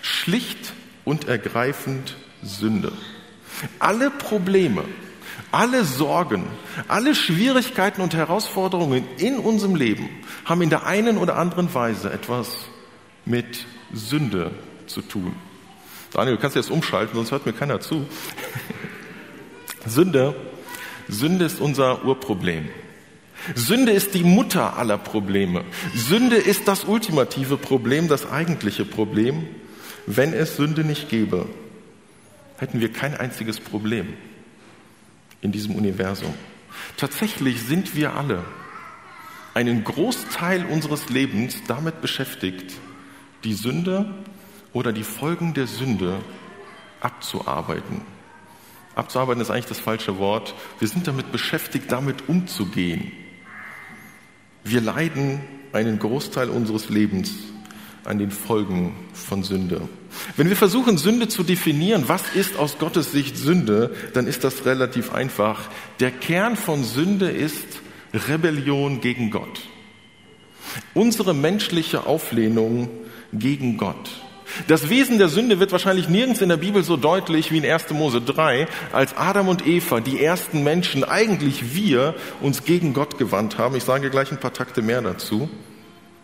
Schlicht 0.01 0.74
und 1.03 1.27
ergreifend 1.27 2.15
Sünde. 2.41 2.93
Alle 3.79 4.09
Probleme, 4.09 4.86
alle 5.51 5.84
Sorgen, 5.84 6.48
alle 6.88 7.15
Schwierigkeiten 7.15 8.01
und 8.01 8.13
Herausforderungen 8.13 9.08
in 9.18 9.38
unserem 9.38 9.75
Leben 9.75 10.10
haben 10.46 10.62
in 10.62 10.70
der 10.70 10.86
einen 10.86 11.18
oder 11.18 11.38
anderen 11.38 11.74
Weise 11.74 12.12
etwas 12.12 12.70
mit 13.25 13.65
Sünde 13.94 14.51
zu 14.88 15.01
tun. 15.01 15.36
Daniel, 16.12 16.36
du 16.36 16.41
kannst 16.41 16.56
jetzt 16.56 16.72
umschalten, 16.72 17.15
sonst 17.15 17.32
hört 17.32 17.46
mir 17.46 17.53
keiner 17.53 17.79
zu. 17.79 18.06
Sünde, 19.86 20.36
Sünde 21.08 21.46
ist 21.46 21.60
unser 21.60 22.03
Urproblem. 22.06 22.70
Sünde 23.56 23.91
ist 23.91 24.13
die 24.13 24.24
Mutter 24.24 24.77
aller 24.77 24.98
Probleme. 24.98 25.63
Sünde 25.96 26.36
ist 26.36 26.68
das 26.68 26.84
ultimative 26.84 27.58
Problem, 27.58 28.08
das 28.08 28.29
eigentliche 28.29 28.86
Problem. 28.86 29.48
Wenn 30.06 30.34
es 30.34 30.58
Sünde 30.58 30.84
nicht 30.84 31.10
gäbe, 31.10 31.48
hätten 32.58 32.82
wir 32.82 32.91
kein 32.91 33.15
einziges 33.15 33.60
Problem 33.60 34.13
in 35.41 35.51
diesem 35.51 35.75
Universum. 35.75 36.34
Tatsächlich 36.98 37.62
sind 37.62 37.96
wir 37.96 38.15
alle 38.15 38.43
einen 39.53 39.84
Großteil 39.84 40.65
unseres 40.65 41.10
Lebens 41.10 41.63
damit 41.67 42.01
beschäftigt, 42.01 42.75
die 43.43 43.53
Sünde 43.53 44.13
oder 44.74 44.93
die 44.93 45.03
Folgen 45.03 45.53
der 45.53 45.67
Sünde 45.67 46.19
abzuarbeiten. 47.01 48.01
Abzuarbeiten 48.96 49.41
ist 49.41 49.50
eigentlich 49.50 49.65
das 49.65 49.79
falsche 49.79 50.17
Wort. 50.19 50.53
Wir 50.79 50.88
sind 50.88 51.08
damit 51.08 51.31
beschäftigt, 51.31 51.91
damit 51.91 52.27
umzugehen. 52.27 53.12
Wir 54.63 54.81
leiden 54.81 55.41
einen 55.72 56.00
Großteil 56.00 56.50
unseres 56.50 56.89
Lebens 56.89 57.31
an 58.03 58.17
den 58.17 58.31
Folgen 58.31 58.96
von 59.13 59.43
Sünde. 59.43 59.88
Wenn 60.35 60.49
wir 60.49 60.55
versuchen, 60.55 60.97
Sünde 60.97 61.27
zu 61.27 61.43
definieren, 61.43 62.05
was 62.07 62.23
ist 62.33 62.57
aus 62.57 62.77
Gottes 62.77 63.11
Sicht 63.11 63.37
Sünde, 63.37 63.95
dann 64.13 64.27
ist 64.27 64.43
das 64.43 64.65
relativ 64.65 65.13
einfach. 65.13 65.69
Der 65.99 66.11
Kern 66.11 66.55
von 66.55 66.83
Sünde 66.83 67.29
ist 67.29 67.65
Rebellion 68.13 69.01
gegen 69.01 69.31
Gott. 69.31 69.61
Unsere 70.93 71.33
menschliche 71.33 72.05
Auflehnung 72.05 72.89
gegen 73.33 73.77
Gott. 73.77 74.09
Das 74.67 74.89
Wesen 74.89 75.19
der 75.19 75.29
Sünde 75.29 75.59
wird 75.59 75.71
wahrscheinlich 75.71 76.09
nirgends 76.09 76.41
in 76.41 76.49
der 76.49 76.57
Bibel 76.57 76.83
so 76.83 76.97
deutlich 76.97 77.51
wie 77.51 77.59
in 77.59 77.65
1. 77.65 77.91
Mose 77.91 78.21
3, 78.21 78.67
als 78.91 79.15
Adam 79.15 79.47
und 79.47 79.67
Eva, 79.67 79.99
die 79.99 80.23
ersten 80.23 80.63
Menschen, 80.63 81.03
eigentlich 81.03 81.75
wir, 81.75 82.15
uns 82.41 82.63
gegen 82.63 82.93
Gott 82.93 83.17
gewandt 83.17 83.57
haben. 83.57 83.75
Ich 83.75 83.83
sage 83.83 84.09
gleich 84.09 84.31
ein 84.31 84.39
paar 84.39 84.53
Takte 84.53 84.81
mehr 84.81 85.01
dazu. 85.01 85.49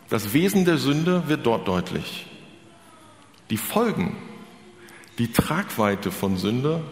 Das 0.10 0.34
Wesen 0.34 0.66
der 0.66 0.78
Sünde 0.78 1.24
wird 1.28 1.46
dort 1.46 1.68
deutlich. 1.68 2.28
Die 3.50 3.58
Folgen, 3.58 4.16
die 5.18 5.32
Tragweite 5.32 6.12
von 6.12 6.38
Sünde 6.38 6.84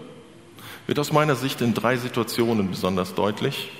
wird 0.85 0.99
aus 0.99 1.11
meiner 1.11 1.35
Sicht 1.35 1.61
in 1.61 1.73
drei 1.73 1.97
Situationen 1.97 2.69
besonders 2.69 3.15
deutlich. 3.15 3.71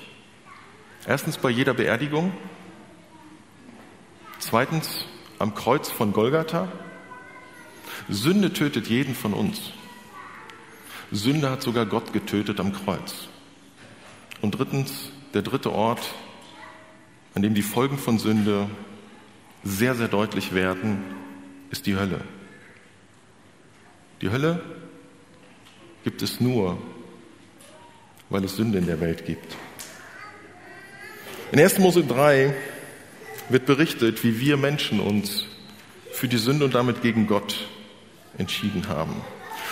Erstens 1.06 1.36
bei 1.36 1.50
jeder 1.50 1.74
Beerdigung, 1.74 2.32
zweitens 4.38 5.06
am 5.38 5.54
Kreuz 5.54 5.90
von 5.90 6.12
Golgatha. 6.12 6.68
Sünde 8.08 8.52
tötet 8.52 8.88
jeden 8.88 9.14
von 9.14 9.34
uns. 9.34 9.72
Sünde 11.12 11.50
hat 11.50 11.62
sogar 11.62 11.86
Gott 11.86 12.12
getötet 12.12 12.60
am 12.60 12.72
Kreuz. 12.72 13.28
Und 14.40 14.58
drittens, 14.58 15.10
der 15.32 15.42
dritte 15.42 15.72
Ort, 15.72 16.14
an 17.34 17.42
dem 17.42 17.54
die 17.54 17.62
Folgen 17.62 17.98
von 17.98 18.18
Sünde 18.18 18.68
sehr, 19.62 19.94
sehr 19.94 20.08
deutlich 20.08 20.54
werden, 20.54 21.02
ist 21.70 21.86
die 21.86 21.96
Hölle. 21.96 22.20
Die 24.24 24.30
Hölle 24.30 24.58
gibt 26.02 26.22
es 26.22 26.40
nur, 26.40 26.78
weil 28.30 28.42
es 28.44 28.56
Sünde 28.56 28.78
in 28.78 28.86
der 28.86 28.98
Welt 28.98 29.26
gibt. 29.26 29.54
In 31.52 31.60
1. 31.60 31.78
Mose 31.78 32.02
3 32.04 32.54
wird 33.50 33.66
berichtet, 33.66 34.24
wie 34.24 34.40
wir 34.40 34.56
Menschen 34.56 34.98
uns 34.98 35.44
für 36.10 36.26
die 36.26 36.38
Sünde 36.38 36.64
und 36.64 36.74
damit 36.74 37.02
gegen 37.02 37.26
Gott 37.26 37.68
entschieden 38.38 38.88
haben. 38.88 39.14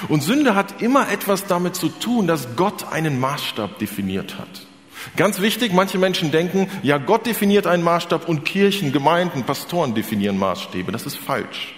Und 0.08 0.22
Sünde 0.22 0.54
hat 0.54 0.82
immer 0.82 1.10
etwas 1.10 1.46
damit 1.46 1.74
zu 1.74 1.88
tun, 1.88 2.26
dass 2.26 2.54
Gott 2.54 2.92
einen 2.92 3.18
Maßstab 3.18 3.78
definiert 3.78 4.36
hat. 4.36 4.66
Ganz 5.16 5.40
wichtig, 5.40 5.72
manche 5.72 5.96
Menschen 5.96 6.30
denken, 6.30 6.68
ja, 6.82 6.98
Gott 6.98 7.24
definiert 7.24 7.66
einen 7.66 7.84
Maßstab 7.84 8.28
und 8.28 8.44
Kirchen, 8.44 8.92
Gemeinden, 8.92 9.44
Pastoren 9.44 9.94
definieren 9.94 10.38
Maßstäbe. 10.38 10.92
Das 10.92 11.06
ist 11.06 11.16
falsch. 11.16 11.74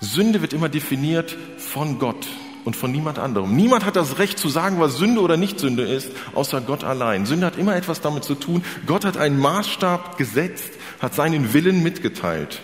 Sünde 0.00 0.40
wird 0.40 0.52
immer 0.52 0.68
definiert 0.68 1.36
von 1.58 1.98
Gott 1.98 2.26
und 2.64 2.76
von 2.76 2.90
niemand 2.90 3.18
anderem. 3.18 3.54
Niemand 3.54 3.84
hat 3.84 3.96
das 3.96 4.18
Recht 4.18 4.38
zu 4.38 4.48
sagen, 4.48 4.80
was 4.80 4.96
Sünde 4.96 5.20
oder 5.20 5.36
nicht 5.36 5.60
Sünde 5.60 5.82
ist, 5.82 6.10
außer 6.34 6.60
Gott 6.60 6.84
allein. 6.84 7.26
Sünde 7.26 7.46
hat 7.46 7.58
immer 7.58 7.76
etwas 7.76 8.00
damit 8.00 8.24
zu 8.24 8.34
tun. 8.34 8.64
Gott 8.86 9.04
hat 9.04 9.16
einen 9.16 9.38
Maßstab 9.38 10.16
gesetzt, 10.16 10.70
hat 11.00 11.14
seinen 11.14 11.52
Willen 11.52 11.82
mitgeteilt. 11.82 12.60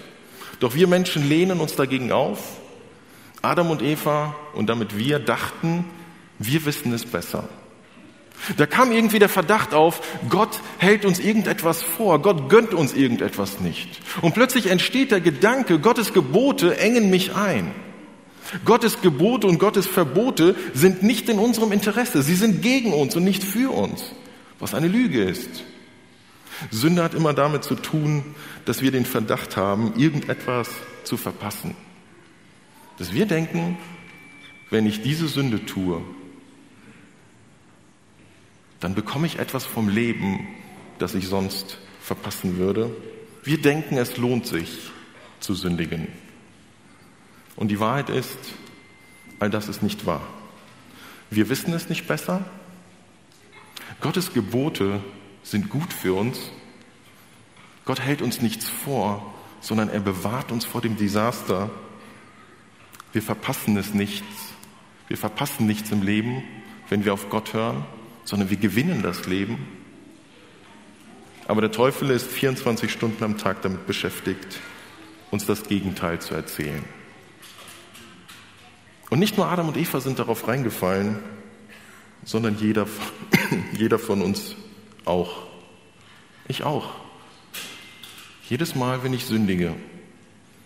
Doch 0.60 0.74
wir 0.74 0.86
Menschen 0.86 1.28
lehnen 1.28 1.60
uns 1.60 1.76
dagegen 1.76 2.12
auf. 2.12 2.38
Adam 3.42 3.70
und 3.70 3.82
Eva 3.82 4.34
und 4.54 4.68
damit 4.68 4.96
wir 4.96 5.18
dachten, 5.18 5.84
wir 6.38 6.64
wissen 6.64 6.92
es 6.92 7.04
besser. 7.04 7.48
Da 8.56 8.66
kam 8.66 8.92
irgendwie 8.92 9.18
der 9.18 9.28
Verdacht 9.28 9.74
auf, 9.74 10.00
Gott 10.28 10.60
hält 10.78 11.04
uns 11.04 11.18
irgendetwas 11.18 11.82
vor, 11.82 12.20
Gott 12.20 12.48
gönnt 12.48 12.74
uns 12.74 12.94
irgendetwas 12.94 13.60
nicht. 13.60 13.88
Und 14.22 14.34
plötzlich 14.34 14.66
entsteht 14.70 15.10
der 15.10 15.20
Gedanke, 15.20 15.78
Gottes 15.78 16.12
Gebote 16.12 16.78
engen 16.78 17.10
mich 17.10 17.34
ein. 17.34 17.72
Gottes 18.64 19.00
Gebote 19.00 19.46
und 19.46 19.58
Gottes 19.58 19.86
Verbote 19.86 20.54
sind 20.72 21.02
nicht 21.02 21.28
in 21.28 21.38
unserem 21.38 21.72
Interesse, 21.72 22.22
sie 22.22 22.36
sind 22.36 22.62
gegen 22.62 22.92
uns 22.92 23.16
und 23.16 23.24
nicht 23.24 23.42
für 23.42 23.72
uns, 23.72 24.12
was 24.60 24.74
eine 24.74 24.88
Lüge 24.88 25.24
ist. 25.24 25.64
Sünde 26.70 27.02
hat 27.02 27.14
immer 27.14 27.34
damit 27.34 27.64
zu 27.64 27.74
tun, 27.74 28.22
dass 28.64 28.82
wir 28.82 28.90
den 28.90 29.04
Verdacht 29.04 29.56
haben, 29.56 29.94
irgendetwas 29.96 30.70
zu 31.04 31.16
verpassen. 31.16 31.74
Dass 32.98 33.12
wir 33.12 33.26
denken, 33.26 33.76
wenn 34.70 34.86
ich 34.86 35.02
diese 35.02 35.28
Sünde 35.28 35.66
tue, 35.66 36.00
dann 38.86 38.94
bekomme 38.94 39.26
ich 39.26 39.40
etwas 39.40 39.66
vom 39.66 39.88
Leben, 39.88 40.46
das 41.00 41.16
ich 41.16 41.26
sonst 41.26 41.78
verpassen 42.00 42.56
würde. 42.56 42.94
Wir 43.42 43.60
denken, 43.60 43.96
es 43.96 44.16
lohnt 44.16 44.46
sich 44.46 44.92
zu 45.40 45.54
sündigen. 45.54 46.06
Und 47.56 47.72
die 47.72 47.80
Wahrheit 47.80 48.10
ist, 48.10 48.38
all 49.40 49.50
das 49.50 49.66
ist 49.66 49.82
nicht 49.82 50.06
wahr. 50.06 50.24
Wir 51.30 51.48
wissen 51.48 51.74
es 51.74 51.88
nicht 51.88 52.06
besser. 52.06 52.44
Gottes 54.00 54.32
Gebote 54.32 55.00
sind 55.42 55.68
gut 55.68 55.92
für 55.92 56.14
uns. 56.14 56.38
Gott 57.86 57.98
hält 57.98 58.22
uns 58.22 58.40
nichts 58.40 58.68
vor, 58.68 59.34
sondern 59.60 59.88
er 59.88 59.98
bewahrt 59.98 60.52
uns 60.52 60.64
vor 60.64 60.80
dem 60.80 60.96
Desaster. 60.96 61.70
Wir 63.12 63.22
verpassen 63.22 63.76
es 63.78 63.94
nichts. 63.94 64.52
Wir 65.08 65.18
verpassen 65.18 65.66
nichts 65.66 65.90
im 65.90 66.02
Leben, 66.02 66.44
wenn 66.88 67.04
wir 67.04 67.14
auf 67.14 67.30
Gott 67.30 67.52
hören 67.52 67.84
sondern 68.26 68.50
wir 68.50 68.58
gewinnen 68.58 69.00
das 69.02 69.26
Leben. 69.26 69.56
Aber 71.48 71.62
der 71.62 71.72
Teufel 71.72 72.10
ist 72.10 72.26
24 72.26 72.92
Stunden 72.92 73.24
am 73.24 73.38
Tag 73.38 73.62
damit 73.62 73.86
beschäftigt, 73.86 74.60
uns 75.30 75.46
das 75.46 75.62
Gegenteil 75.62 76.20
zu 76.20 76.34
erzählen. 76.34 76.84
Und 79.08 79.20
nicht 79.20 79.36
nur 79.36 79.46
Adam 79.46 79.68
und 79.68 79.76
Eva 79.76 80.00
sind 80.00 80.18
darauf 80.18 80.48
reingefallen, 80.48 81.20
sondern 82.24 82.58
jeder, 82.58 82.88
jeder 83.78 84.00
von 84.00 84.20
uns 84.20 84.56
auch. 85.04 85.44
Ich 86.48 86.64
auch. 86.64 86.90
Jedes 88.48 88.74
Mal, 88.74 89.04
wenn 89.04 89.14
ich 89.14 89.24
sündige, 89.26 89.74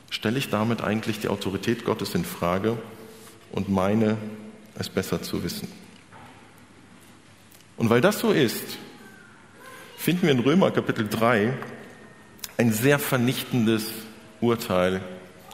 stelle 0.09 0.39
ich 0.39 0.49
damit 0.49 0.81
eigentlich 0.81 1.21
die 1.21 1.29
Autorität 1.29 1.85
Gottes 1.85 2.15
in 2.15 2.25
Frage 2.25 2.79
und 3.53 3.69
meine, 3.69 4.17
es 4.79 4.89
besser 4.89 5.21
zu 5.21 5.45
wissen. 5.45 5.69
Und 7.81 7.89
weil 7.89 8.03
das 8.03 8.19
so 8.19 8.31
ist, 8.31 8.77
finden 9.97 10.25
wir 10.25 10.33
in 10.33 10.41
Römer 10.41 10.71
Kapitel 10.71 11.09
3 11.09 11.55
ein 12.59 12.75
sehr 12.75 12.99
vernichtendes 12.99 13.87
Urteil 14.43 15.01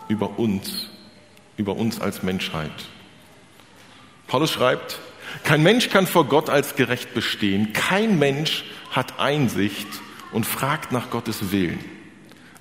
über 0.08 0.36
uns 0.40 0.88
über 1.56 1.76
uns 1.76 2.00
als 2.00 2.24
Menschheit. 2.24 2.72
Paulus 4.26 4.50
schreibt, 4.50 4.98
kein 5.44 5.62
Mensch 5.62 5.88
kann 5.88 6.08
vor 6.08 6.24
Gott 6.26 6.50
als 6.50 6.74
gerecht 6.74 7.14
bestehen. 7.14 7.72
Kein 7.72 8.18
Mensch 8.18 8.64
hat 8.90 9.20
Einsicht 9.20 9.86
und 10.32 10.46
fragt 10.46 10.90
nach 10.90 11.10
Gottes 11.10 11.52
Willen. 11.52 11.78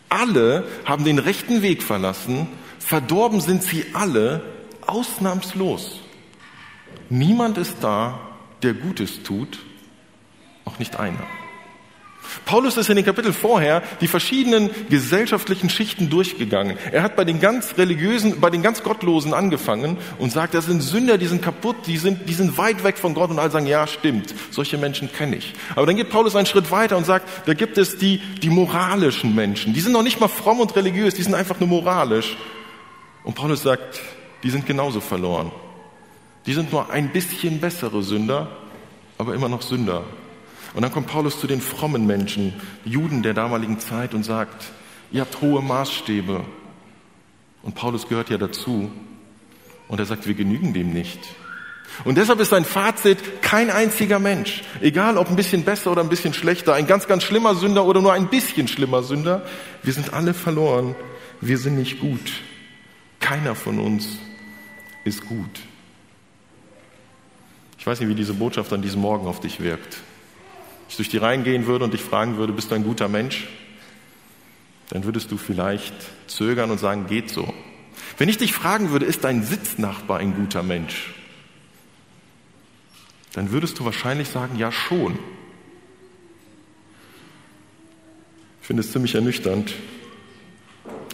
Alle 0.10 0.68
haben 0.86 1.06
den 1.06 1.18
rechten 1.18 1.64
Weg 1.64 1.82
verlassen. 1.82 2.48
Verdorben 2.78 3.42
sind 3.42 3.64
sie 3.64 3.84
alle, 3.94 4.44
ausnahmslos. 4.86 6.02
Niemand 7.10 7.58
ist 7.58 7.78
da, 7.82 8.25
der 8.66 8.74
Gutes 8.74 9.24
tut, 9.24 9.60
auch 10.66 10.80
nicht 10.80 11.00
einer. 11.00 11.26
Paulus 12.46 12.76
ist 12.78 12.90
in 12.90 12.96
den 12.96 13.06
Kapiteln 13.06 13.34
vorher 13.34 13.84
die 14.02 14.08
verschiedenen 14.08 14.70
gesellschaftlichen 14.90 15.70
Schichten 15.70 16.10
durchgegangen. 16.10 16.78
Er 16.92 17.04
hat 17.04 17.16
bei 17.16 17.24
den 17.24 17.40
ganz 17.40 17.78
religiösen, 17.78 18.42
bei 18.42 18.50
den 18.50 18.64
ganz 18.64 18.84
Gottlosen 18.84 19.34
angefangen 19.34 19.98
und 20.18 20.32
sagt, 20.32 20.54
das 20.54 20.66
sind 20.66 20.82
Sünder, 20.82 21.18
die 21.18 21.28
sind 21.28 21.44
kaputt, 21.44 21.76
die 21.86 21.98
sind, 21.98 22.28
die 22.28 22.34
sind 22.34 22.58
weit 22.58 22.84
weg 22.84 22.98
von 22.98 23.14
Gott 23.14 23.30
und 23.30 23.40
alle 23.40 23.52
sagen, 23.52 23.68
ja, 23.68 23.88
stimmt, 23.88 24.34
solche 24.52 24.78
Menschen 24.78 25.12
kenne 25.12 25.38
ich. 25.38 25.54
Aber 25.76 25.86
dann 25.86 25.96
geht 25.96 26.10
Paulus 26.10 26.36
einen 26.36 26.48
Schritt 26.48 26.72
weiter 26.72 26.98
und 26.98 27.06
sagt, 27.06 27.48
da 27.48 27.54
gibt 27.54 27.78
es 27.78 27.98
die, 27.98 28.20
die 28.42 28.50
moralischen 28.50 29.36
Menschen. 29.36 29.74
Die 29.74 29.82
sind 29.82 29.92
noch 29.92 30.04
nicht 30.04 30.20
mal 30.20 30.28
fromm 30.28 30.60
und 30.60 30.76
religiös, 30.76 31.14
die 31.14 31.24
sind 31.24 31.36
einfach 31.36 31.60
nur 31.60 31.70
moralisch. 31.70 32.36
Und 33.24 33.36
Paulus 33.36 33.64
sagt, 33.64 34.02
die 34.44 34.50
sind 34.50 34.66
genauso 34.66 35.00
verloren. 35.00 35.52
Die 36.46 36.54
sind 36.54 36.72
nur 36.72 36.90
ein 36.92 37.12
bisschen 37.12 37.60
bessere 37.60 38.04
Sünder, 38.04 38.48
aber 39.18 39.34
immer 39.34 39.50
noch 39.50 39.62
Sünder. 39.62 40.04
Und 40.74 40.82
dann 40.82 40.92
kommt 40.92 41.08
Paulus 41.08 41.40
zu 41.40 41.48
den 41.48 41.62
frommen 41.62 42.06
Menschen, 42.06 42.54
Juden 42.84 43.24
der 43.24 43.34
damaligen 43.34 43.80
Zeit 43.80 44.14
und 44.14 44.24
sagt, 44.24 44.66
ihr 45.12 45.22
habt 45.22 45.42
hohe 45.42 45.62
Maßstäbe. 45.62 46.44
Und 47.64 47.76
Paulus 47.76 48.08
gehört 48.08 48.30
ja 48.30 48.38
dazu. 48.38 48.92
Und 49.88 50.00
er 50.00 50.06
sagt, 50.06 50.28
wir 50.28 50.34
genügen 50.34 50.74
dem 50.74 50.92
nicht. 50.92 51.20
Und 52.04 52.18
deshalb 52.18 52.40
ist 52.40 52.50
sein 52.50 52.66
Fazit, 52.66 53.42
kein 53.42 53.70
einziger 53.70 54.20
Mensch, 54.20 54.64
egal 54.82 55.18
ob 55.18 55.30
ein 55.30 55.36
bisschen 55.36 55.64
besser 55.64 55.92
oder 55.92 56.02
ein 56.02 56.10
bisschen 56.10 56.34
schlechter, 56.34 56.74
ein 56.74 56.88
ganz, 56.88 57.08
ganz 57.08 57.24
schlimmer 57.24 57.56
Sünder 57.56 57.86
oder 57.86 58.02
nur 58.02 58.12
ein 58.12 58.28
bisschen 58.28 58.68
schlimmer 58.68 59.02
Sünder, 59.02 59.46
wir 59.82 59.94
sind 59.94 60.14
alle 60.14 60.34
verloren, 60.34 60.96
wir 61.42 61.58
sind 61.58 61.78
nicht 61.78 62.00
gut. 62.00 62.42
Keiner 63.20 63.56
von 63.56 63.80
uns 63.80 64.18
ist 65.06 65.26
gut. 65.26 65.62
Ich 67.86 67.88
weiß 67.88 68.00
nicht, 68.00 68.10
wie 68.10 68.16
diese 68.16 68.34
Botschaft 68.34 68.74
an 68.74 68.82
diesem 68.82 69.02
Morgen 69.02 69.28
auf 69.28 69.40
dich 69.40 69.60
wirkt 69.60 69.98
ich 70.90 70.96
durch 70.98 71.10
die 71.10 71.18
Reihen 71.18 71.44
gehen 71.44 71.66
würde 71.66 71.86
und 71.86 71.94
dich 71.94 72.02
fragen 72.02 72.38
würde, 72.38 72.54
bist 72.54 72.72
du 72.72 72.76
ein 72.76 72.84
guter 72.84 73.08
Mensch? 73.08 73.48
Dann 74.90 75.04
würdest 75.04 75.32
du 75.32 75.38
vielleicht 75.38 75.94
zögern 76.28 76.72
und 76.72 76.80
sagen, 76.80 77.08
geht 77.08 77.30
so. 77.30 77.54
Wenn 78.18 78.30
ich 78.30 78.38
dich 78.38 78.54
fragen 78.54 78.92
würde, 78.92 79.06
ist 79.06 79.24
dein 79.24 79.44
Sitznachbar 79.44 80.20
ein 80.20 80.36
guter 80.36 80.64
Mensch? 80.64 81.14
Dann 83.34 83.52
würdest 83.52 83.80
du 83.80 83.86
wahrscheinlich 83.86 84.30
sagen, 84.30 84.58
ja 84.58 84.72
schon. 84.72 85.20
Ich 88.62 88.68
finde 88.68 88.82
es 88.82 88.92
ziemlich 88.92 89.16
ernüchternd, 89.16 89.74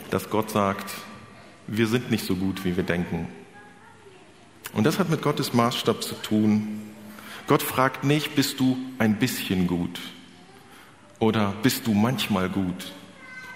dass 0.09 0.29
Gott 0.29 0.51
sagt, 0.51 0.93
wir 1.67 1.87
sind 1.87 2.11
nicht 2.11 2.25
so 2.25 2.35
gut, 2.35 2.63
wie 2.65 2.75
wir 2.75 2.83
denken. 2.83 3.27
Und 4.73 4.85
das 4.85 4.99
hat 4.99 5.09
mit 5.09 5.21
Gottes 5.21 5.53
Maßstab 5.53 6.03
zu 6.03 6.15
tun, 6.15 6.81
Gott 7.47 7.61
fragt 7.61 8.03
nicht, 8.03 8.35
bist 8.35 8.59
du 8.59 8.77
ein 8.97 9.19
bisschen 9.19 9.67
gut? 9.67 9.99
Oder 11.19 11.53
bist 11.61 11.85
du 11.87 11.93
manchmal 11.93 12.49
gut? 12.49 12.93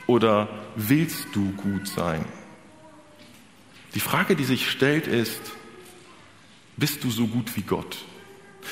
Oder 0.08 0.50
willst 0.76 1.28
du 1.34 1.52
gut 1.54 1.88
sein? 1.88 2.26
Die 3.94 4.00
Frage, 4.00 4.36
die 4.36 4.44
sich 4.44 4.70
stellt, 4.70 5.08
ist, 5.08 5.42
bist 6.78 7.04
du 7.04 7.10
so 7.10 7.28
gut 7.28 7.56
wie 7.56 7.62
Gott? 7.62 7.98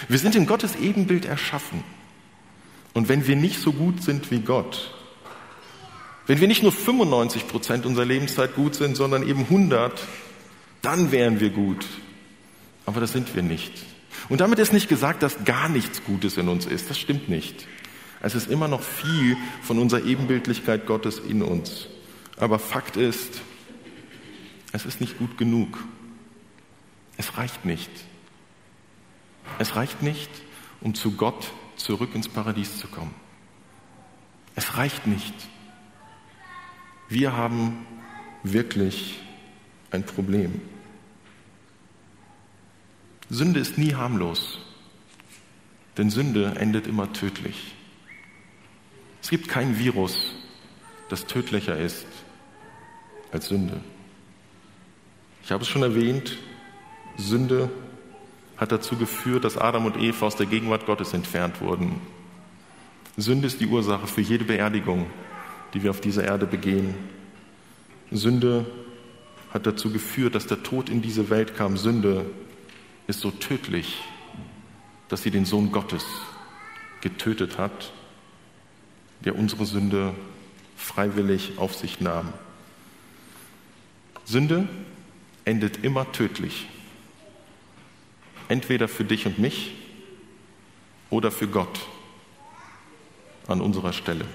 Wir 0.10 0.20
sind 0.20 0.36
in 0.36 0.46
Gottes 0.46 0.76
Ebenbild 0.76 1.26
erschaffen. 1.26 1.84
Und 2.94 3.08
wenn 3.08 3.26
wir 3.26 3.36
nicht 3.36 3.60
so 3.60 3.72
gut 3.72 4.04
sind 4.04 4.30
wie 4.30 4.42
Gott, 4.42 4.94
wenn 6.28 6.40
wir 6.40 6.48
nicht 6.48 6.64
nur 6.64 6.72
95 6.72 7.48
Prozent 7.48 7.86
unserer 7.86 8.06
Lebenszeit 8.06 8.56
gut 8.56 8.76
sind, 8.76 8.96
sondern 8.96 9.28
eben 9.28 9.42
100, 9.42 10.02
dann 10.82 11.12
wären 11.12 11.40
wir 11.40 11.50
gut. 11.50 11.86
Aber 12.86 13.00
das 13.00 13.12
sind 13.12 13.36
wir 13.36 13.44
nicht. 13.44 13.72
Und 14.30 14.42
damit 14.42 14.60
ist 14.60 14.74
nicht 14.74 14.90
gesagt, 14.90 15.24
dass 15.24 15.44
gar 15.46 15.70
nichts 15.70 16.04
Gutes 16.04 16.38
in 16.38 16.50
uns 16.50 16.66
ist. 16.66 16.90
Das 16.90 17.00
stimmt 17.00 17.30
nicht. 17.30 17.68
Es 18.22 18.36
ist 18.36 18.50
immer 18.50 18.68
noch 18.68 18.82
viel 18.82 19.36
von 19.62 19.80
unserer 19.80 20.04
Ebenbildlichkeit 20.06 20.86
Gottes 20.86 21.20
in 21.20 21.42
uns. 21.42 21.88
Aber 22.38 22.58
Fakt 22.60 22.96
ist, 22.96 23.42
es 24.72 24.86
ist 24.86 25.02
nicht 25.02 25.18
gut 25.18 25.38
genug. 25.38 25.78
Es 27.18 27.38
reicht 27.38 27.66
nicht. 27.66 27.92
Es 29.60 29.76
reicht 29.76 30.02
nicht, 30.02 30.30
um 30.82 30.96
zu 30.96 31.12
Gott 31.12 31.52
zurück 31.76 32.16
ins 32.16 32.30
Paradies 32.30 32.78
zu 32.78 32.88
kommen. 32.88 33.14
Es 34.56 34.78
reicht 34.78 35.06
nicht. 35.06 35.34
Wir 37.10 37.36
haben 37.36 37.86
wirklich 38.44 39.20
ein 39.92 40.06
Problem. 40.06 40.62
Sünde 43.34 43.60
ist 43.60 43.80
nie 43.80 43.96
harmlos, 43.96 44.60
denn 45.98 46.12
Sünde 46.12 46.54
endet 46.60 46.86
immer 46.86 47.12
tödlich. 47.14 47.74
Es 49.24 49.30
gibt 49.32 49.48
kein 49.48 49.80
Virus, 49.80 50.36
das 51.10 51.26
tödlicher 51.26 51.76
ist 51.76 52.06
als 53.32 53.48
Sünde. 53.48 53.80
Ich 55.44 55.52
habe 55.52 55.64
es 55.64 55.68
schon 55.68 55.82
erwähnt, 55.82 56.38
Sünde 57.18 57.72
hat 58.56 58.72
dazu 58.72 58.98
geführt, 58.98 59.46
dass 59.46 59.58
Adam 59.58 59.88
und 59.88 59.98
Eva 59.98 60.28
aus 60.28 60.36
der 60.36 60.46
Gegenwart 60.46 60.86
Gottes 60.86 61.14
entfernt 61.14 61.60
wurden. 61.60 62.02
Sünde 63.18 63.48
ist 63.48 63.60
die 63.60 63.66
Ursache 63.66 64.06
für 64.06 64.22
jede 64.22 64.46
Beerdigung, 64.46 65.08
die 65.74 65.82
wir 65.82 65.90
auf 65.90 66.02
dieser 66.02 66.24
Erde 66.24 66.46
begehen. 66.46 66.94
Sünde 68.12 68.68
hat 69.52 69.66
dazu 69.66 69.92
geführt, 69.92 70.36
dass 70.36 70.46
der 70.46 70.62
Tod 70.62 70.88
in 70.88 71.02
diese 71.02 71.32
Welt 71.32 71.56
kam. 71.56 71.78
Sünde 71.78 72.28
ist 73.08 73.20
so 73.20 73.32
tödlich, 73.32 73.98
dass 75.10 75.24
sie 75.24 75.32
den 75.32 75.46
Sohn 75.46 75.72
Gottes 75.72 76.06
getötet 77.02 77.58
hat, 77.58 77.92
der 79.26 79.36
unsere 79.36 79.66
Sünde 79.66 80.14
freiwillig 80.78 81.58
auf 81.58 81.76
sich 81.76 82.00
nahm. 82.00 82.34
Sünde 84.26 84.68
endet 85.46 85.84
immer 85.84 86.12
tödlich. 86.12 86.68
Entweder 88.48 88.88
für 88.88 89.04
dich 89.04 89.26
und 89.26 89.40
mich 89.40 89.74
oder 91.10 91.32
für 91.32 91.48
Gott 91.48 91.80
an 93.48 93.62
unserer 93.62 93.94
Stelle. 93.94 94.26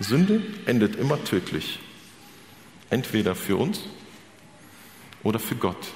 Sünde 0.00 0.42
endet 0.66 0.96
immer 0.96 1.22
tödlich. 1.24 1.78
Entweder 2.90 3.34
für 3.34 3.56
uns 3.56 3.82
oder 5.22 5.38
für 5.38 5.56
Gott 5.56 5.92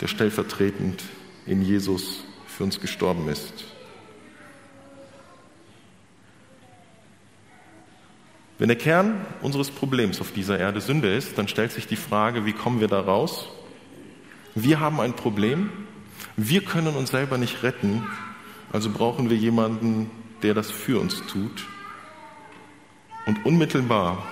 der 0.00 0.08
stellvertretend 0.08 1.02
in 1.46 1.62
Jesus 1.62 2.24
für 2.46 2.64
uns 2.64 2.80
gestorben 2.80 3.28
ist. 3.28 3.64
Wenn 8.58 8.68
der 8.68 8.78
Kern 8.78 9.26
unseres 9.42 9.70
Problems 9.70 10.20
auf 10.20 10.32
dieser 10.32 10.58
Erde 10.58 10.80
Sünde 10.80 11.12
ist, 11.12 11.36
dann 11.38 11.48
stellt 11.48 11.72
sich 11.72 11.86
die 11.86 11.96
Frage, 11.96 12.46
wie 12.46 12.52
kommen 12.52 12.80
wir 12.80 12.88
da 12.88 13.00
raus? 13.00 13.48
Wir 14.54 14.78
haben 14.78 15.00
ein 15.00 15.14
Problem, 15.14 15.70
wir 16.36 16.64
können 16.64 16.94
uns 16.94 17.10
selber 17.10 17.36
nicht 17.36 17.64
retten, 17.64 18.06
also 18.72 18.90
brauchen 18.90 19.28
wir 19.28 19.36
jemanden, 19.36 20.10
der 20.42 20.54
das 20.54 20.70
für 20.70 21.00
uns 21.00 21.22
tut. 21.26 21.66
Und 23.26 23.44
unmittelbar 23.44 24.24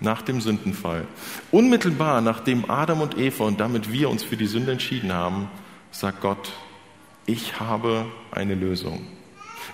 nach 0.00 0.22
dem 0.22 0.40
Sündenfall. 0.40 1.06
Unmittelbar 1.50 2.20
nachdem 2.20 2.70
Adam 2.70 3.00
und 3.00 3.18
Eva 3.18 3.44
und 3.44 3.60
damit 3.60 3.92
wir 3.92 4.10
uns 4.10 4.22
für 4.22 4.36
die 4.36 4.46
Sünde 4.46 4.72
entschieden 4.72 5.12
haben, 5.12 5.48
sagt 5.90 6.20
Gott, 6.20 6.52
ich 7.26 7.58
habe 7.58 8.06
eine 8.30 8.54
Lösung. 8.54 9.06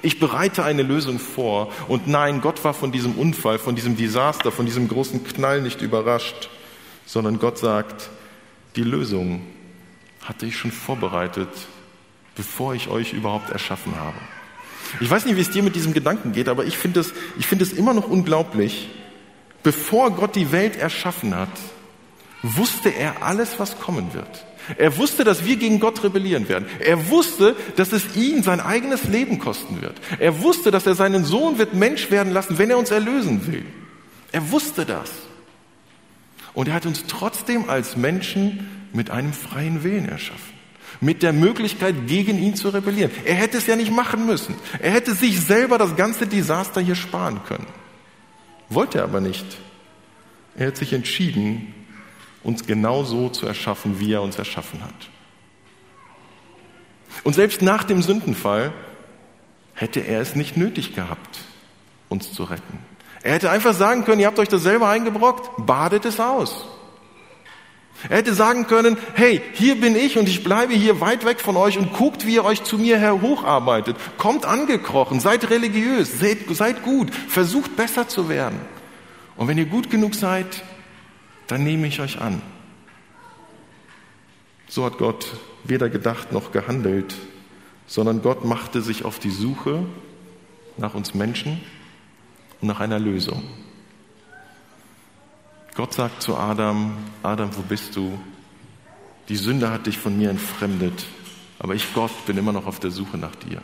Ich 0.00 0.18
bereite 0.18 0.64
eine 0.64 0.82
Lösung 0.82 1.18
vor. 1.18 1.72
Und 1.88 2.08
nein, 2.08 2.40
Gott 2.40 2.64
war 2.64 2.74
von 2.74 2.92
diesem 2.92 3.12
Unfall, 3.12 3.58
von 3.58 3.76
diesem 3.76 3.96
Desaster, 3.96 4.50
von 4.50 4.66
diesem 4.66 4.88
großen 4.88 5.22
Knall 5.24 5.62
nicht 5.62 5.82
überrascht, 5.82 6.48
sondern 7.06 7.38
Gott 7.38 7.58
sagt, 7.58 8.10
die 8.76 8.82
Lösung 8.82 9.42
hatte 10.22 10.46
ich 10.46 10.56
schon 10.56 10.72
vorbereitet, 10.72 11.48
bevor 12.34 12.74
ich 12.74 12.88
euch 12.88 13.12
überhaupt 13.12 13.50
erschaffen 13.50 13.94
habe. 13.96 14.16
Ich 15.00 15.10
weiß 15.10 15.24
nicht, 15.26 15.36
wie 15.36 15.40
es 15.40 15.50
dir 15.50 15.62
mit 15.62 15.76
diesem 15.76 15.92
Gedanken 15.92 16.32
geht, 16.32 16.48
aber 16.48 16.64
ich 16.64 16.76
finde 16.76 17.00
es, 17.00 17.12
ich 17.38 17.50
es 17.50 17.72
immer 17.72 17.94
noch 17.94 18.08
unglaublich, 18.08 18.88
Bevor 19.62 20.10
Gott 20.12 20.34
die 20.34 20.52
Welt 20.52 20.76
erschaffen 20.76 21.34
hat, 21.34 21.48
wusste 22.42 22.88
er 22.88 23.22
alles, 23.22 23.58
was 23.58 23.78
kommen 23.78 24.12
wird. 24.14 24.46
Er 24.78 24.96
wusste, 24.96 25.24
dass 25.24 25.44
wir 25.44 25.56
gegen 25.56 25.80
Gott 25.80 26.02
rebellieren 26.04 26.48
werden. 26.48 26.66
Er 26.80 27.10
wusste, 27.10 27.56
dass 27.76 27.92
es 27.92 28.16
ihn 28.16 28.42
sein 28.42 28.60
eigenes 28.60 29.04
Leben 29.04 29.38
kosten 29.38 29.82
wird. 29.82 30.00
Er 30.18 30.42
wusste, 30.42 30.70
dass 30.70 30.86
er 30.86 30.94
seinen 30.94 31.24
Sohn 31.24 31.58
wird 31.58 31.74
Mensch 31.74 32.10
werden 32.10 32.32
lassen, 32.32 32.58
wenn 32.58 32.70
er 32.70 32.78
uns 32.78 32.90
erlösen 32.90 33.46
will. 33.46 33.64
Er 34.30 34.50
wusste 34.50 34.84
das. 34.84 35.10
Und 36.54 36.68
er 36.68 36.74
hat 36.74 36.86
uns 36.86 37.04
trotzdem 37.06 37.68
als 37.68 37.96
Menschen 37.96 38.88
mit 38.92 39.10
einem 39.10 39.32
freien 39.32 39.82
Willen 39.82 40.08
erschaffen. 40.08 40.52
Mit 41.00 41.22
der 41.22 41.32
Möglichkeit, 41.32 42.06
gegen 42.06 42.38
ihn 42.38 42.54
zu 42.54 42.68
rebellieren. 42.68 43.10
Er 43.24 43.34
hätte 43.34 43.58
es 43.58 43.66
ja 43.66 43.74
nicht 43.74 43.90
machen 43.90 44.26
müssen. 44.26 44.54
Er 44.78 44.92
hätte 44.92 45.14
sich 45.14 45.40
selber 45.40 45.78
das 45.78 45.96
ganze 45.96 46.26
Desaster 46.26 46.80
hier 46.80 46.94
sparen 46.94 47.40
können. 47.48 47.66
Wollte 48.74 48.98
er 48.98 49.04
aber 49.04 49.20
nicht. 49.20 49.46
Er 50.56 50.68
hat 50.68 50.76
sich 50.76 50.92
entschieden, 50.92 51.74
uns 52.42 52.66
genau 52.66 53.04
so 53.04 53.28
zu 53.28 53.46
erschaffen, 53.46 54.00
wie 54.00 54.12
er 54.12 54.22
uns 54.22 54.38
erschaffen 54.38 54.82
hat. 54.82 55.10
Und 57.24 57.34
selbst 57.34 57.62
nach 57.62 57.84
dem 57.84 58.02
Sündenfall 58.02 58.72
hätte 59.74 60.00
er 60.00 60.20
es 60.20 60.34
nicht 60.34 60.56
nötig 60.56 60.94
gehabt, 60.94 61.40
uns 62.08 62.32
zu 62.32 62.44
retten. 62.44 62.78
Er 63.22 63.34
hätte 63.34 63.50
einfach 63.50 63.74
sagen 63.74 64.04
können, 64.04 64.20
ihr 64.20 64.26
habt 64.26 64.38
euch 64.38 64.48
das 64.48 64.62
selber 64.62 64.88
eingebrockt, 64.88 65.50
badet 65.66 66.04
es 66.04 66.18
aus. 66.18 66.66
Er 68.08 68.18
hätte 68.18 68.34
sagen 68.34 68.66
können, 68.66 68.96
hey, 69.14 69.40
hier 69.52 69.80
bin 69.80 69.94
ich 69.94 70.18
und 70.18 70.28
ich 70.28 70.42
bleibe 70.42 70.74
hier 70.74 71.00
weit 71.00 71.24
weg 71.24 71.40
von 71.40 71.56
euch 71.56 71.78
und 71.78 71.92
guckt, 71.92 72.26
wie 72.26 72.34
ihr 72.34 72.44
euch 72.44 72.64
zu 72.64 72.78
mir 72.78 72.98
her 72.98 73.20
hocharbeitet. 73.20 73.96
Kommt 74.18 74.44
angekrochen, 74.44 75.20
seid 75.20 75.50
religiös, 75.50 76.18
seid, 76.18 76.38
seid 76.50 76.82
gut, 76.82 77.14
versucht 77.14 77.76
besser 77.76 78.08
zu 78.08 78.28
werden. 78.28 78.60
Und 79.36 79.48
wenn 79.48 79.58
ihr 79.58 79.66
gut 79.66 79.90
genug 79.90 80.14
seid, 80.14 80.62
dann 81.46 81.64
nehme 81.64 81.86
ich 81.86 82.00
euch 82.00 82.20
an. 82.20 82.42
So 84.68 84.84
hat 84.84 84.98
Gott 84.98 85.26
weder 85.64 85.88
gedacht 85.88 86.32
noch 86.32 86.50
gehandelt, 86.50 87.14
sondern 87.86 88.22
Gott 88.22 88.44
machte 88.44 88.80
sich 88.82 89.04
auf 89.04 89.18
die 89.18 89.30
Suche 89.30 89.84
nach 90.76 90.94
uns 90.94 91.14
Menschen 91.14 91.60
und 92.60 92.68
nach 92.68 92.80
einer 92.80 92.98
Lösung. 92.98 93.42
Gott 95.74 95.94
sagt 95.94 96.22
zu 96.22 96.36
Adam, 96.36 96.98
Adam, 97.22 97.48
wo 97.56 97.62
bist 97.62 97.96
du? 97.96 98.18
Die 99.30 99.36
Sünde 99.36 99.70
hat 99.70 99.86
dich 99.86 99.96
von 99.96 100.18
mir 100.18 100.28
entfremdet, 100.28 101.06
aber 101.58 101.74
ich 101.74 101.94
Gott 101.94 102.26
bin 102.26 102.36
immer 102.36 102.52
noch 102.52 102.66
auf 102.66 102.78
der 102.78 102.90
Suche 102.90 103.16
nach 103.16 103.34
dir. 103.36 103.62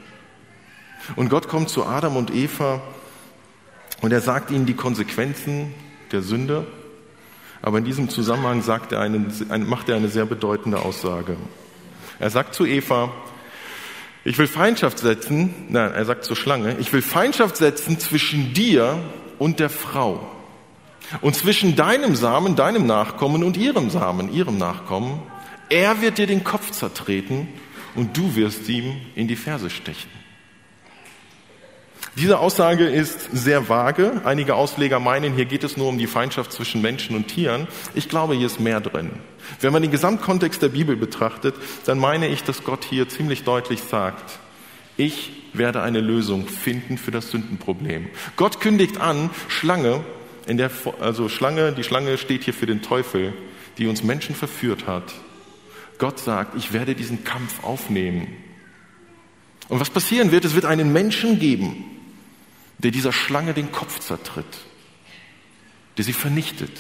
Und 1.17 1.29
Gott 1.29 1.49
kommt 1.49 1.69
zu 1.69 1.85
Adam 1.85 2.17
und 2.17 2.35
Eva 2.35 2.81
und 4.01 4.11
er 4.11 4.23
sagt 4.23 4.51
ihnen 4.51 4.65
die 4.65 4.75
Konsequenzen 4.75 5.75
der 6.11 6.23
Sünde, 6.23 6.67
aber 7.61 7.77
in 7.77 7.85
diesem 7.85 8.09
Zusammenhang 8.09 8.63
er 8.93 9.01
eine, 9.01 9.27
macht 9.59 9.91
er 9.91 9.97
eine 9.97 10.09
sehr 10.09 10.25
bedeutende 10.25 10.79
Aussage. 10.79 11.37
Er 12.19 12.31
sagt 12.31 12.55
zu 12.55 12.65
Eva, 12.65 13.13
ich 14.25 14.39
will 14.39 14.47
Feindschaft 14.47 14.99
setzen, 15.01 15.55
nein, 15.69 15.93
er 15.93 16.07
sagt 16.07 16.25
zur 16.25 16.37
Schlange, 16.37 16.79
ich 16.79 16.91
will 16.91 17.03
Feindschaft 17.03 17.59
setzen 17.59 18.01
zwischen 18.01 18.55
dir 18.55 18.99
und 19.39 19.61
der 19.61 19.69
Frau 19.69 20.38
und 21.21 21.35
zwischen 21.35 21.77
deinem 21.77 22.17
Samen, 22.17 22.57
deinem 22.57 22.87
Nachkommen 22.87 23.45
und 23.45 23.57
ihrem 23.57 23.91
Samen, 23.91 24.33
ihrem 24.33 24.59
Nachkommen. 24.59 25.21
Er 25.69 26.01
wird 26.01 26.19
dir 26.19 26.27
den 26.27 26.45
Kopf 26.45 26.71
zertreten 26.71 27.49
und 27.95 28.17
du 28.17 28.35
wirst 28.37 28.69
ihm 28.69 28.97
in 29.15 29.29
die 29.29 29.37
Ferse 29.37 29.71
stechen. 29.71 30.11
Diese 32.17 32.41
Aussage 32.41 32.85
ist 32.85 33.29
sehr 33.33 33.69
vage. 33.69 34.23
Einige 34.25 34.57
Ausleger 34.57 34.99
meinen, 34.99 35.35
hier 35.35 35.45
geht 35.45 35.63
es 35.63 35.77
nur 35.77 35.89
um 35.89 35.99
die 35.99 36.09
Feindschaft 36.09 36.53
zwischen 36.53 36.83
Menschen 36.83 37.15
und 37.15 37.29
Tieren. 37.29 37.69
Ich 37.95 38.09
glaube, 38.09 38.35
hier 38.35 38.47
ist 38.47 38.59
mehr 38.59 38.81
drin. 38.81 39.11
Wenn 39.61 39.73
man 39.73 39.83
den 39.83 39.93
Gesamtkontext 39.93 40.61
der 40.61 40.71
Bibel 40.71 40.97
betrachtet, 40.97 41.55
dann 41.85 41.99
meine 41.99 42.27
ich, 42.27 42.43
dass 42.43 42.65
Gott 42.65 42.85
hier 42.85 43.09
ziemlich 43.09 43.45
deutlich 43.45 43.83
sagt, 43.83 44.41
ich 44.97 45.31
werde 45.53 45.81
eine 45.83 46.01
Lösung 46.01 46.49
finden 46.49 46.99
für 46.99 47.13
das 47.13 47.31
Sündenproblem. 47.31 48.09
Gott 48.35 48.61
kündigt 48.61 49.01
an, 49.01 49.31
Schlange, 49.47 50.05
in 50.49 50.57
der, 50.57 50.71
also 51.01 51.29
Schlange, 51.29 51.73
die 51.73 51.85
Schlange 51.85 52.17
steht 52.17 52.43
hier 52.43 52.55
für 52.55 52.65
den 52.65 52.81
Teufel, 52.81 53.35
die 53.77 53.87
uns 53.87 54.03
Menschen 54.03 54.35
verführt 54.35 54.87
hat. 54.87 55.13
Gott 55.99 56.19
sagt, 56.19 56.57
ich 56.57 56.73
werde 56.73 56.95
diesen 56.95 57.23
Kampf 57.23 57.63
aufnehmen. 57.63 58.29
Und 59.69 59.79
was 59.79 59.91
passieren 59.91 60.33
wird, 60.33 60.47
es 60.47 60.55
wird 60.55 60.65
einen 60.65 60.91
Menschen 60.91 61.39
geben, 61.39 61.85
der 62.79 62.91
dieser 62.91 63.13
Schlange 63.13 63.53
den 63.53 63.73
Kopf 63.73 63.99
zertritt, 64.01 64.47
der 65.99 66.05
sie 66.05 66.15
vernichtet, 66.15 66.73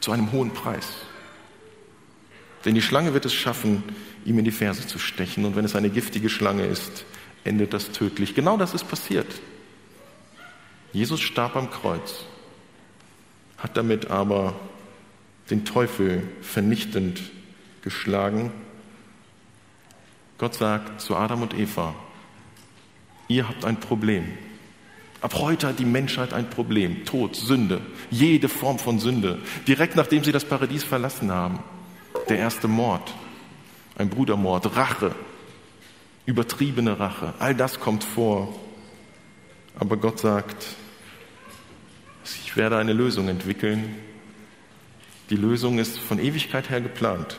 zu 0.00 0.10
einem 0.10 0.32
hohen 0.32 0.54
Preis. 0.54 0.88
Denn 2.64 2.74
die 2.74 2.82
Schlange 2.82 3.12
wird 3.12 3.26
es 3.26 3.34
schaffen, 3.34 3.82
ihm 4.24 4.38
in 4.38 4.46
die 4.46 4.50
Ferse 4.50 4.86
zu 4.86 4.98
stechen. 4.98 5.44
Und 5.44 5.56
wenn 5.56 5.66
es 5.66 5.76
eine 5.76 5.90
giftige 5.90 6.30
Schlange 6.30 6.64
ist, 6.64 7.04
endet 7.44 7.74
das 7.74 7.92
tödlich. 7.92 8.34
Genau 8.34 8.56
das 8.56 8.72
ist 8.72 8.88
passiert. 8.88 9.26
Jesus 10.92 11.20
starb 11.20 11.56
am 11.56 11.70
Kreuz, 11.70 12.24
hat 13.58 13.76
damit 13.76 14.10
aber 14.10 14.54
den 15.50 15.64
Teufel 15.64 16.22
vernichtend 16.42 17.20
geschlagen. 17.82 18.52
Gott 20.38 20.54
sagt 20.54 21.00
zu 21.00 21.16
Adam 21.16 21.42
und 21.42 21.54
Eva, 21.54 21.94
ihr 23.28 23.48
habt 23.48 23.64
ein 23.64 23.78
Problem. 23.78 24.26
Ab 25.20 25.34
heute 25.34 25.68
hat 25.68 25.78
die 25.78 25.84
Menschheit 25.84 26.32
ein 26.32 26.48
Problem. 26.48 27.04
Tod, 27.04 27.36
Sünde, 27.36 27.82
jede 28.10 28.48
Form 28.48 28.78
von 28.78 28.98
Sünde. 28.98 29.38
Direkt 29.68 29.94
nachdem 29.94 30.24
sie 30.24 30.32
das 30.32 30.46
Paradies 30.46 30.82
verlassen 30.82 31.30
haben. 31.30 31.58
Der 32.30 32.38
erste 32.38 32.68
Mord, 32.68 33.12
ein 33.98 34.08
Brudermord, 34.08 34.76
Rache, 34.76 35.14
übertriebene 36.24 36.98
Rache. 36.98 37.34
All 37.38 37.54
das 37.54 37.80
kommt 37.80 38.02
vor. 38.02 38.54
Aber 39.78 39.96
Gott 39.96 40.18
sagt, 40.18 40.66
ich 42.44 42.56
werde 42.56 42.76
eine 42.76 42.92
Lösung 42.92 43.28
entwickeln. 43.28 43.96
Die 45.30 45.36
Lösung 45.36 45.78
ist 45.78 45.98
von 45.98 46.18
Ewigkeit 46.18 46.70
her 46.70 46.80
geplant. 46.80 47.38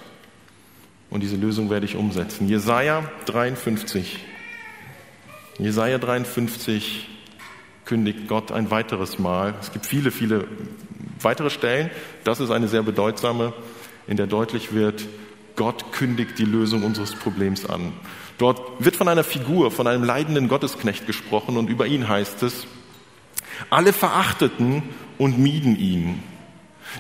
Und 1.09 1.21
diese 1.21 1.35
Lösung 1.35 1.69
werde 1.69 1.85
ich 1.85 1.95
umsetzen. 1.95 2.47
Jesaja 2.47 3.09
53. 3.25 4.19
Jesaja 5.59 5.97
53 5.97 7.09
kündigt 7.85 8.27
Gott 8.27 8.51
ein 8.51 8.71
weiteres 8.71 9.19
Mal. 9.19 9.53
Es 9.59 9.73
gibt 9.73 9.85
viele, 9.85 10.11
viele 10.11 10.47
weitere 11.19 11.49
Stellen. 11.49 11.89
Das 12.23 12.39
ist 12.39 12.49
eine 12.49 12.67
sehr 12.67 12.83
bedeutsame, 12.83 13.53
in 14.07 14.17
der 14.17 14.27
deutlich 14.27 14.73
wird, 14.73 15.05
Gott 15.55 15.91
kündigt 15.91 16.39
die 16.39 16.45
Lösung 16.45 16.83
unseres 16.83 17.13
Problems 17.13 17.65
an. 17.65 17.93
Dort 18.41 18.83
wird 18.83 18.95
von 18.95 19.07
einer 19.07 19.23
Figur, 19.23 19.69
von 19.69 19.85
einem 19.85 20.03
leidenden 20.03 20.47
Gottesknecht 20.47 21.05
gesprochen 21.05 21.57
und 21.57 21.69
über 21.69 21.85
ihn 21.85 22.09
heißt 22.09 22.41
es, 22.41 22.65
alle 23.69 23.93
verachteten 23.93 24.81
und 25.19 25.37
mieden 25.37 25.77
ihn, 25.77 26.23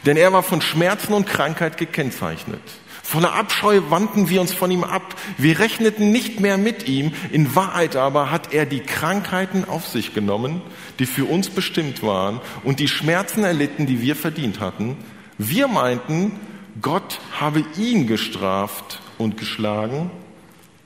denn 0.05 0.17
er 0.17 0.31
war 0.33 0.43
von 0.43 0.61
Schmerzen 0.61 1.13
und 1.13 1.25
Krankheit 1.25 1.77
gekennzeichnet. 1.77 2.61
Voller 3.01 3.33
Abscheu 3.33 3.81
wandten 3.89 4.29
wir 4.29 4.39
uns 4.39 4.53
von 4.53 4.69
ihm 4.69 4.83
ab. 4.83 5.15
Wir 5.39 5.57
rechneten 5.57 6.11
nicht 6.11 6.39
mehr 6.39 6.59
mit 6.59 6.87
ihm. 6.87 7.11
In 7.31 7.55
Wahrheit 7.55 7.95
aber 7.95 8.29
hat 8.29 8.53
er 8.53 8.67
die 8.67 8.81
Krankheiten 8.81 9.65
auf 9.67 9.87
sich 9.87 10.13
genommen, 10.13 10.61
die 10.99 11.07
für 11.07 11.25
uns 11.25 11.49
bestimmt 11.49 12.03
waren, 12.03 12.39
und 12.63 12.79
die 12.79 12.87
Schmerzen 12.87 13.43
erlitten, 13.43 13.87
die 13.87 14.03
wir 14.03 14.15
verdient 14.15 14.59
hatten. 14.59 14.95
Wir 15.39 15.67
meinten, 15.67 16.39
Gott 16.83 17.19
habe 17.39 17.65
ihn 17.77 18.05
gestraft 18.05 19.01
und 19.17 19.37
geschlagen, 19.37 20.11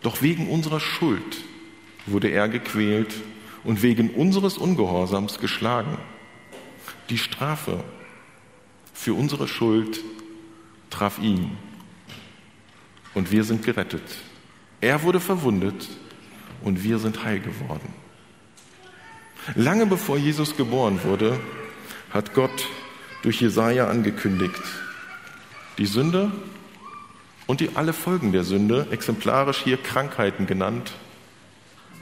doch 0.06 0.22
wegen 0.22 0.50
unserer 0.50 0.80
Schuld 0.80 1.44
wurde 2.06 2.30
er 2.30 2.48
gequält 2.48 3.16
und 3.64 3.82
wegen 3.82 4.12
unseres 4.12 4.58
Ungehorsams 4.60 5.40
geschlagen. 5.40 5.98
Die 7.10 7.18
Strafe 7.18 7.84
für 8.94 9.16
unsere 9.16 9.48
Schuld 9.48 10.00
traf 10.92 11.18
ihn 11.18 11.58
und 13.16 13.32
wir 13.32 13.44
sind 13.44 13.66
gerettet. 13.66 14.04
Er 14.80 15.02
wurde 15.02 15.20
verwundet 15.20 15.88
und 16.64 16.84
wir 16.84 17.00
sind 17.00 17.24
heil 17.24 17.40
geworden. 17.40 17.92
Lange 19.56 19.88
bevor 19.88 20.18
Jesus 20.18 20.56
geboren 20.56 21.00
wurde, 21.04 21.40
hat 22.12 22.36
Gott 22.36 22.68
durch 23.24 23.42
Jesaja 23.42 23.88
angekündigt, 23.88 24.62
die 25.80 25.88
Sünde 25.88 26.32
und 27.48 27.60
die 27.60 27.76
alle 27.76 27.94
Folgen 27.94 28.32
der 28.32 28.44
Sünde, 28.44 28.88
exemplarisch 28.92 29.62
hier 29.64 29.78
Krankheiten 29.78 30.48
genannt, 30.48 30.94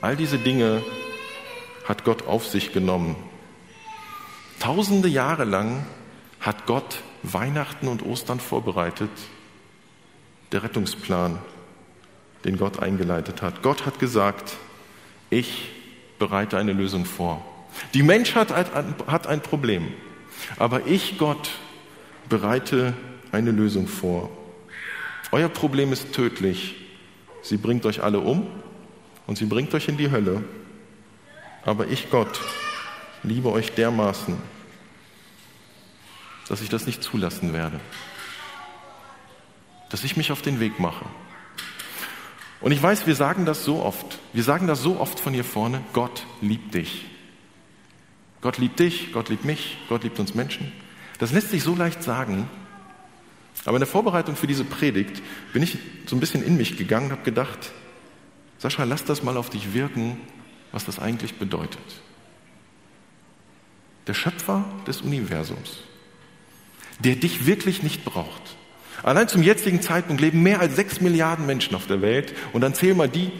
all 0.01 0.15
diese 0.15 0.38
Dinge 0.38 0.82
hat 1.86 2.03
Gott 2.03 2.27
auf 2.27 2.47
sich 2.47 2.71
genommen. 2.71 3.15
Tausende 4.60 5.10
Jahre 5.10 5.43
lang 5.43 5.86
hat 6.39 6.65
Gott 6.65 7.01
Weihnachten 7.23 7.88
und 7.88 8.06
Ostern 8.06 8.39
vorbereitet 8.39 9.10
der 10.51 10.63
Rettungsplan, 10.63 11.39
den 12.45 12.58
Gott 12.58 12.79
eingeleitet 12.79 13.41
hat. 13.41 13.63
Gott 13.63 13.86
hat 13.86 13.99
gesagt, 13.99 14.56
ich 15.29 15.71
bereite 16.19 16.58
eine 16.58 16.73
Lösung 16.73 17.06
vor. 17.06 17.43
Die 17.93 18.03
Menschheit 18.03 18.51
hat 18.51 19.27
ein 19.27 19.41
Problem, 19.41 19.88
aber 20.58 20.86
ich, 20.86 21.17
Gott, 21.17 21.49
bereite 22.29 22.93
eine 23.32 23.51
Lösung 23.51 23.88
vor. 23.88 24.29
Euer 25.34 25.50
Problem 25.50 25.91
ist 25.91 26.13
tödlich. 26.13 26.76
Sie 27.41 27.58
bringt 27.58 27.88
euch 27.88 28.04
alle 28.04 28.19
um 28.19 28.46
und 29.26 29.36
sie 29.36 29.46
bringt 29.46 29.74
euch 29.74 29.88
in 29.88 29.98
die 29.98 30.12
Hölle. 30.12 30.43
Aber 31.65 31.88
ich, 31.88 32.12
Gott, 32.12 32.39
liebe 33.24 33.52
euch 33.52 33.72
dermaßen, 33.72 34.38
dass 36.48 36.62
ich 36.62 36.69
das 36.69 36.86
nicht 36.86 37.02
zulassen 37.02 37.52
werde. 37.52 37.80
Dass 39.89 40.04
ich 40.04 40.17
mich 40.17 40.32
auf 40.32 40.43
den 40.43 40.60
Weg 40.60 40.80
mache. 40.80 41.06
Und 42.62 42.72
ich 42.72 42.84
weiß, 42.84 43.08
wir 43.08 43.15
sagen 43.15 43.48
das 43.48 43.63
so 43.63 43.82
oft. 43.82 44.19
Wir 44.34 44.43
sagen 44.43 44.67
das 44.67 44.84
so 44.84 45.00
oft 45.00 45.19
von 45.19 45.34
hier 45.34 45.43
vorne. 45.43 45.82
Gott 45.93 46.28
liebt 46.41 46.76
dich. 46.76 47.06
Gott 48.41 48.60
liebt 48.60 48.80
dich, 48.80 49.12
Gott 49.13 49.30
liebt 49.30 49.46
mich, 49.46 49.80
Gott 49.89 50.04
liebt 50.04 50.19
uns 50.19 50.36
Menschen. 50.36 50.72
Das 51.17 51.32
lässt 51.32 51.50
sich 51.50 51.63
so 51.63 51.74
leicht 51.74 52.04
sagen. 52.04 52.48
Aber 53.65 53.78
in 53.78 53.82
der 53.82 53.88
Vorbereitung 53.88 54.36
für 54.36 54.47
diese 54.47 54.65
Predigt 54.65 55.21
bin 55.54 55.63
ich 55.63 55.78
so 56.06 56.15
ein 56.15 56.19
bisschen 56.19 56.43
in 56.43 56.58
mich 56.58 56.78
gegangen 56.78 57.08
und 57.08 57.12
habe 57.13 57.23
gedacht, 57.23 57.71
Sascha, 58.58 58.84
lass 58.84 59.06
das 59.06 59.23
mal 59.23 59.38
auf 59.38 59.49
dich 59.49 59.73
wirken, 59.73 60.17
was 60.71 60.86
das 60.86 60.99
eigentlich 60.99 61.36
bedeutet. 61.36 61.82
Der 64.08 64.13
Schöpfer 64.13 64.65
des 64.86 65.02
Universums, 65.02 65.80
der 66.99 67.15
dich 67.15 67.45
wirklich 67.45 67.84
nicht 67.84 68.04
braucht. 68.04 68.58
Allein 69.02 69.28
zum 69.28 69.43
jetzigen 69.43 69.82
Zeitpunkt 69.82 70.21
leben 70.21 70.43
mehr 70.43 70.60
als 70.60 70.76
sechs 70.76 71.02
Milliarden 71.02 71.45
Menschen 71.45 71.76
auf 71.76 71.88
der 71.88 72.02
Welt 72.02 72.34
und 72.52 72.62
dann 72.62 72.73
zähl 72.73 72.95
mal 72.95 73.10
die 73.10 73.32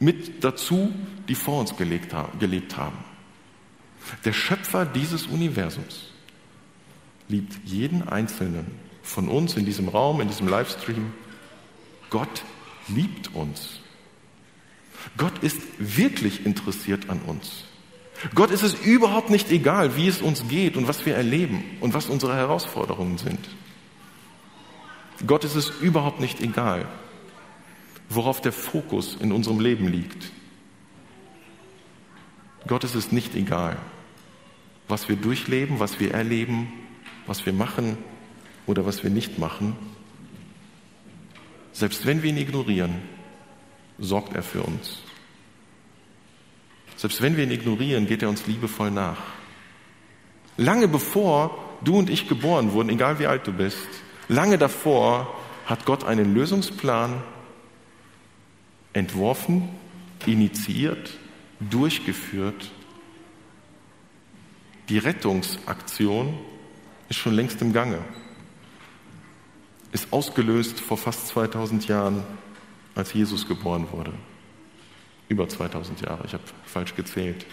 mit 0.00 0.44
dazu, 0.44 0.92
die 1.28 1.34
vor 1.34 1.60
uns 1.60 1.76
gelebt 1.76 2.14
haben. 2.14 2.98
Der 4.24 4.32
Schöpfer 4.32 4.84
dieses 4.84 5.26
Universums 5.26 6.12
liebt 7.28 7.54
jeden 7.64 8.08
Einzelnen 8.08 8.66
von 9.02 9.28
uns 9.28 9.56
in 9.56 9.64
diesem 9.64 9.88
Raum, 9.88 10.20
in 10.20 10.28
diesem 10.28 10.48
Livestream. 10.48 11.12
Gott 12.10 12.44
liebt 12.88 13.34
uns. 13.34 13.80
Gott 15.16 15.42
ist 15.42 15.60
wirklich 15.78 16.46
interessiert 16.46 17.10
an 17.10 17.20
uns. 17.22 17.64
Gott 18.34 18.50
ist 18.52 18.62
es 18.62 18.74
überhaupt 18.74 19.30
nicht 19.30 19.50
egal, 19.50 19.96
wie 19.96 20.06
es 20.06 20.22
uns 20.22 20.46
geht 20.46 20.76
und 20.76 20.86
was 20.86 21.04
wir 21.04 21.16
erleben 21.16 21.64
und 21.80 21.92
was 21.92 22.06
unsere 22.06 22.36
Herausforderungen 22.36 23.18
sind. 23.18 23.40
Gott 25.26 25.44
ist 25.44 25.56
es 25.56 25.70
überhaupt 25.80 26.20
nicht 26.20 26.40
egal, 26.40 26.86
worauf 28.08 28.40
der 28.40 28.52
Fokus 28.52 29.16
in 29.18 29.32
unserem 29.32 29.58
Leben 29.58 29.88
liegt. 29.88 30.30
Gott 32.68 32.84
ist 32.84 32.94
es 32.94 33.10
nicht 33.10 33.34
egal, 33.34 33.76
was 34.86 35.08
wir 35.08 35.16
durchleben, 35.16 35.80
was 35.80 35.98
wir 35.98 36.14
erleben, 36.14 36.72
was 37.26 37.44
wir 37.44 37.52
machen 37.52 37.96
oder 38.66 38.86
was 38.86 39.02
wir 39.02 39.10
nicht 39.10 39.38
machen. 39.38 39.76
Selbst 41.72 42.06
wenn 42.06 42.22
wir 42.22 42.30
ihn 42.30 42.36
ignorieren, 42.36 42.94
sorgt 43.98 44.34
er 44.34 44.42
für 44.42 44.62
uns. 44.62 44.98
Selbst 46.96 47.22
wenn 47.22 47.36
wir 47.36 47.44
ihn 47.44 47.50
ignorieren, 47.50 48.06
geht 48.06 48.22
er 48.22 48.28
uns 48.28 48.46
liebevoll 48.46 48.90
nach. 48.90 49.18
Lange 50.56 50.86
bevor 50.86 51.58
du 51.82 51.98
und 51.98 52.10
ich 52.10 52.28
geboren 52.28 52.72
wurden, 52.72 52.90
egal 52.90 53.18
wie 53.18 53.26
alt 53.26 53.46
du 53.46 53.52
bist, 53.52 53.88
lange 54.28 54.58
davor 54.58 55.34
hat 55.66 55.84
Gott 55.84 56.04
einen 56.04 56.34
Lösungsplan 56.34 57.22
entworfen, 58.92 59.68
initiiert, 60.26 61.10
durchgeführt. 61.58 62.70
Die 64.88 64.98
Rettungsaktion 64.98 66.38
ist 67.08 67.18
schon 67.18 67.34
längst 67.34 67.62
im 67.62 67.72
Gange, 67.72 67.98
ist 69.92 70.12
ausgelöst 70.12 70.80
vor 70.80 70.96
fast 70.96 71.28
2000 71.28 71.86
Jahren 71.86 72.22
als 72.94 73.12
Jesus 73.12 73.46
geboren 73.46 73.86
wurde. 73.92 74.12
Über 75.28 75.48
2000 75.48 76.00
Jahre, 76.00 76.24
ich 76.26 76.32
habe 76.32 76.44
falsch 76.64 76.94
gezählt. 76.94 77.46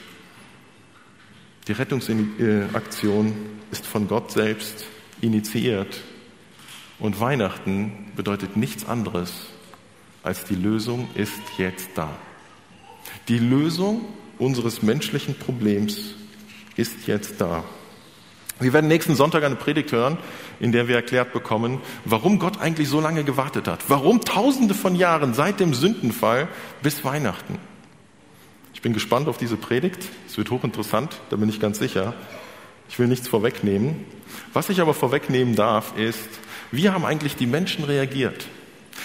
Die 1.68 1.74
Rettungsaktion 1.74 3.34
ist 3.72 3.86
von 3.86 4.08
Gott 4.08 4.32
selbst 4.32 4.86
initiiert 5.22 6.02
und 6.98 7.20
Weihnachten 7.20 8.12
bedeutet 8.16 8.58
nichts 8.58 8.86
anderes 8.88 9.48
als 10.24 10.44
die 10.46 10.56
Lösung 10.56 11.08
ist 11.16 11.42
jetzt 11.58 11.90
da. 11.96 12.10
Die 13.28 13.40
Lösung 13.40 14.06
unseres 14.38 14.82
menschlichen 14.82 15.36
Problems 15.36 16.16
ist 16.76 17.08
jetzt 17.08 17.40
da. 17.40 17.64
Wir 18.60 18.74
werden 18.74 18.88
nächsten 18.88 19.16
Sonntag 19.16 19.44
eine 19.44 19.56
Predigt 19.56 19.92
hören, 19.92 20.18
in 20.60 20.72
der 20.72 20.88
wir 20.88 20.96
erklärt 20.96 21.32
bekommen, 21.32 21.80
warum 22.04 22.40
Gott 22.40 22.60
eigentlich 22.60 22.90
so 22.90 23.00
lange 23.00 23.24
gewartet 23.24 23.68
hat. 23.68 23.80
Warum 23.88 24.22
tausende 24.26 24.74
von 24.74 24.96
Jahren 24.96 25.34
seit 25.34 25.60
dem 25.60 25.74
Sündenfall 25.74 26.50
bis 26.82 27.06
Weihnachten. 27.06 27.58
Ich 28.74 28.82
bin 28.82 28.94
gespannt 28.94 29.28
auf 29.28 29.38
diese 29.38 29.58
Predigt. 29.58 30.10
Es 30.28 30.38
wird 30.38 30.52
hochinteressant, 30.52 31.20
da 31.30 31.38
bin 31.38 31.50
ich 31.50 31.60
ganz 31.60 31.80
sicher. 31.80 32.14
Ich 32.90 33.00
will 33.00 33.08
nichts 33.08 33.28
vorwegnehmen. 33.28 34.06
Was 34.54 34.70
ich 34.70 34.82
aber 34.82 34.94
vorwegnehmen 34.94 35.56
darf, 35.56 35.98
ist, 35.98 36.28
wie 36.72 36.90
haben 36.90 37.06
eigentlich 37.06 37.36
die 37.36 37.46
Menschen 37.46 37.84
reagiert? 37.84 38.48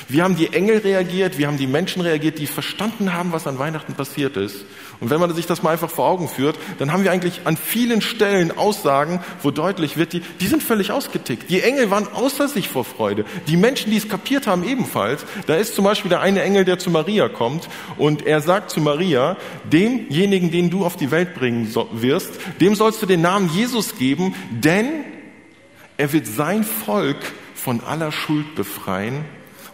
Wie 0.08 0.22
haben 0.22 0.36
die 0.36 0.52
Engel 0.52 0.78
reagiert? 0.78 1.38
Wie 1.38 1.46
haben 1.46 1.56
die 1.56 1.66
Menschen 1.66 2.02
reagiert, 2.02 2.38
die 2.38 2.46
verstanden 2.46 3.12
haben, 3.14 3.32
was 3.32 3.46
an 3.46 3.58
Weihnachten 3.58 3.94
passiert 3.94 4.36
ist? 4.36 4.64
Und 5.00 5.10
wenn 5.10 5.20
man 5.20 5.34
sich 5.34 5.46
das 5.46 5.62
mal 5.62 5.70
einfach 5.70 5.90
vor 5.90 6.06
Augen 6.06 6.28
führt, 6.28 6.58
dann 6.78 6.92
haben 6.92 7.04
wir 7.04 7.12
eigentlich 7.12 7.40
an 7.44 7.56
vielen 7.56 8.00
Stellen 8.00 8.56
Aussagen, 8.56 9.20
wo 9.42 9.50
deutlich 9.50 9.96
wird, 9.96 10.12
die, 10.12 10.22
die 10.40 10.46
sind 10.46 10.62
völlig 10.62 10.92
ausgetickt. 10.92 11.50
Die 11.50 11.62
Engel 11.62 11.90
waren 11.90 12.06
außer 12.08 12.48
sich 12.48 12.68
vor 12.68 12.84
Freude. 12.84 13.24
Die 13.48 13.56
Menschen, 13.56 13.90
die 13.90 13.96
es 13.96 14.08
kapiert 14.08 14.46
haben, 14.46 14.64
ebenfalls. 14.64 15.24
Da 15.46 15.56
ist 15.56 15.74
zum 15.74 15.84
Beispiel 15.84 16.10
der 16.10 16.20
eine 16.20 16.42
Engel, 16.42 16.64
der 16.64 16.78
zu 16.78 16.90
Maria 16.90 17.28
kommt 17.28 17.68
und 17.98 18.26
er 18.26 18.40
sagt 18.40 18.70
zu 18.70 18.80
Maria, 18.80 19.36
demjenigen, 19.64 20.50
den 20.50 20.70
du 20.70 20.84
auf 20.84 20.96
die 20.96 21.10
Welt 21.10 21.34
bringen 21.34 21.74
wirst, 21.92 22.32
dem 22.60 22.74
sollst 22.74 23.02
du 23.02 23.06
den 23.06 23.22
Namen 23.22 23.50
Jesus 23.52 23.96
geben, 23.96 24.34
denn 24.50 24.86
er 25.96 26.12
wird 26.12 26.26
sein 26.26 26.64
Volk 26.64 27.18
von 27.54 27.80
aller 27.80 28.12
Schuld 28.12 28.54
befreien 28.54 29.24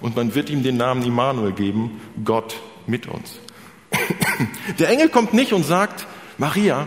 und 0.00 0.16
man 0.16 0.34
wird 0.34 0.50
ihm 0.50 0.62
den 0.62 0.76
Namen 0.76 1.02
Immanuel 1.02 1.52
geben, 1.52 2.00
Gott 2.24 2.56
mit 2.86 3.06
uns. 3.06 3.38
Der 4.78 4.88
Engel 4.88 5.08
kommt 5.08 5.34
nicht 5.34 5.52
und 5.52 5.64
sagt, 5.64 6.06
Maria, 6.38 6.86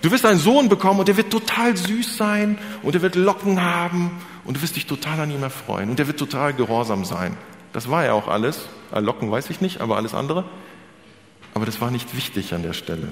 du 0.00 0.10
wirst 0.10 0.24
einen 0.24 0.38
Sohn 0.38 0.68
bekommen 0.68 1.00
und 1.00 1.08
der 1.08 1.16
wird 1.16 1.30
total 1.30 1.76
süß 1.76 2.16
sein 2.16 2.58
und 2.82 2.94
er 2.94 3.02
wird 3.02 3.14
Locken 3.14 3.62
haben 3.62 4.10
und 4.44 4.56
du 4.56 4.62
wirst 4.62 4.76
dich 4.76 4.86
total 4.86 5.20
an 5.20 5.30
ihm 5.30 5.42
erfreuen 5.42 5.90
und 5.90 5.98
er 5.98 6.06
wird 6.06 6.18
total 6.18 6.54
gehorsam 6.54 7.04
sein. 7.04 7.36
Das 7.72 7.90
war 7.90 8.04
ja 8.04 8.12
auch 8.12 8.28
alles. 8.28 8.68
Äh, 8.94 9.00
Locken 9.00 9.30
weiß 9.30 9.50
ich 9.50 9.60
nicht, 9.60 9.80
aber 9.80 9.96
alles 9.96 10.14
andere. 10.14 10.44
Aber 11.54 11.66
das 11.66 11.80
war 11.80 11.90
nicht 11.90 12.16
wichtig 12.16 12.54
an 12.54 12.62
der 12.62 12.72
Stelle. 12.72 13.08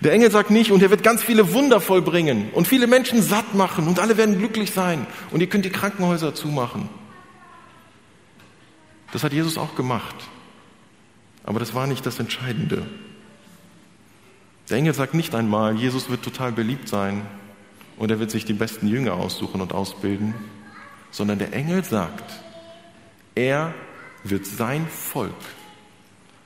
Der 0.00 0.12
Engel 0.12 0.30
sagt 0.30 0.50
nicht, 0.50 0.70
und 0.70 0.82
er 0.82 0.90
wird 0.90 1.02
ganz 1.02 1.22
viele 1.22 1.52
Wunder 1.52 1.80
vollbringen 1.80 2.50
und 2.52 2.68
viele 2.68 2.86
Menschen 2.86 3.22
satt 3.22 3.54
machen 3.54 3.88
und 3.88 3.98
alle 3.98 4.16
werden 4.16 4.38
glücklich 4.38 4.70
sein 4.70 5.06
und 5.32 5.40
ihr 5.40 5.48
könnt 5.48 5.64
die 5.64 5.70
Krankenhäuser 5.70 6.32
zumachen. 6.34 6.88
Das 9.12 9.24
hat 9.24 9.32
Jesus 9.32 9.58
auch 9.58 9.74
gemacht. 9.74 10.14
Aber 11.44 11.58
das 11.58 11.74
war 11.74 11.86
nicht 11.86 12.06
das 12.06 12.18
Entscheidende. 12.18 12.86
Der 14.68 14.78
Engel 14.78 14.94
sagt 14.94 15.14
nicht 15.14 15.34
einmal, 15.34 15.76
Jesus 15.76 16.10
wird 16.10 16.22
total 16.22 16.52
beliebt 16.52 16.88
sein 16.88 17.26
und 17.96 18.10
er 18.10 18.20
wird 18.20 18.30
sich 18.30 18.44
die 18.44 18.52
besten 18.52 18.86
Jünger 18.86 19.14
aussuchen 19.14 19.60
und 19.60 19.72
ausbilden, 19.72 20.34
sondern 21.10 21.38
der 21.38 21.52
Engel 21.52 21.82
sagt, 21.82 22.30
er 23.34 23.74
wird 24.22 24.46
sein 24.46 24.86
Volk 24.86 25.34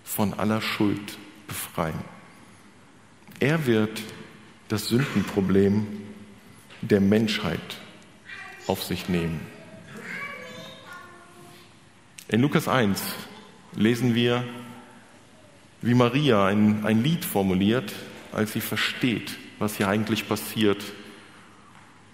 von 0.04 0.32
aller 0.34 0.60
Schuld 0.62 1.18
befreien. 1.46 1.98
Er 3.40 3.66
wird 3.66 4.00
das 4.68 4.88
Sündenproblem 4.88 5.86
der 6.80 7.00
Menschheit 7.00 7.78
auf 8.66 8.82
sich 8.82 9.08
nehmen. 9.08 9.40
In 12.28 12.40
Lukas 12.40 12.68
1 12.68 13.02
lesen 13.76 14.14
wir, 14.14 14.44
wie 15.82 15.94
Maria 15.94 16.46
ein, 16.46 16.86
ein 16.86 17.02
Lied 17.02 17.24
formuliert, 17.24 17.92
als 18.32 18.52
sie 18.52 18.60
versteht, 18.60 19.36
was 19.58 19.76
hier 19.76 19.88
eigentlich 19.88 20.26
passiert. 20.26 20.82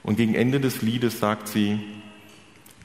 Und 0.03 0.17
gegen 0.17 0.35
Ende 0.35 0.59
des 0.61 0.83
Liedes 0.83 1.21
sagt 1.21 1.47
sie, 1.47 1.79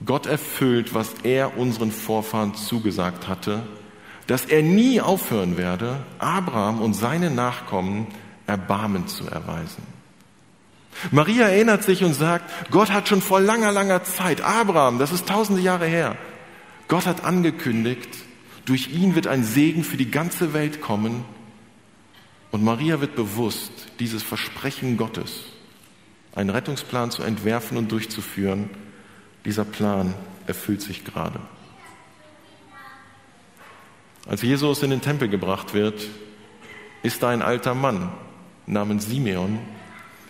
Gott 0.06 0.28
erfüllt, 0.28 0.94
was 0.94 1.14
er 1.24 1.58
unseren 1.58 1.92
Vorfahren 1.92 2.54
zugesagt 2.54 3.28
hatte, 3.28 3.64
dass 4.28 4.46
er 4.46 4.62
nie 4.62 5.02
aufhören 5.02 5.58
werde, 5.58 6.04
Abraham 6.20 6.82
und 6.82 6.94
seine 6.94 7.32
Nachkommen 7.32 8.08
Erbarmen 8.48 9.08
zu 9.08 9.28
erweisen. 9.28 9.84
Maria 11.12 11.48
erinnert 11.48 11.84
sich 11.84 12.04
und 12.04 12.14
sagt, 12.14 12.72
Gott 12.72 12.92
hat 12.92 13.08
schon 13.08 13.22
vor 13.22 13.42
langer, 13.42 13.72
langer 13.72 14.04
Zeit, 14.04 14.42
Abraham, 14.42 15.00
das 15.00 15.12
ist 15.12 15.28
tausende 15.28 15.62
Jahre 15.62 15.88
her, 15.88 16.16
Gott 16.88 17.06
hat 17.06 17.24
angekündigt, 17.24 18.10
durch 18.66 18.92
ihn 18.92 19.16
wird 19.16 19.28
ein 19.28 19.44
Segen 19.44 19.84
für 19.84 19.98
die 19.98 20.12
ganze 20.12 20.54
Welt 20.54 20.82
kommen 20.82 21.26
und 22.52 22.64
Maria 22.64 23.02
wird 23.02 23.16
bewusst, 23.16 23.72
dieses 24.00 24.24
Versprechen 24.24 24.98
Gottes, 24.98 25.44
einen 26.34 26.50
Rettungsplan 26.50 27.12
zu 27.12 27.24
entwerfen 27.24 27.78
und 27.78 27.92
durchzuführen, 27.92 28.70
dieser 29.46 29.66
Plan 29.66 30.14
erfüllt 30.48 30.82
sich 30.82 31.04
gerade. 31.04 31.40
Als 34.28 34.42
Jesus 34.42 34.82
in 34.82 34.90
den 34.90 35.02
Tempel 35.02 35.30
gebracht 35.30 35.74
wird, 35.74 36.08
ist 37.04 37.22
da 37.22 37.30
ein 37.30 37.44
alter 37.44 37.76
Mann 37.76 38.12
namens 38.66 39.06
Simeon, 39.06 39.60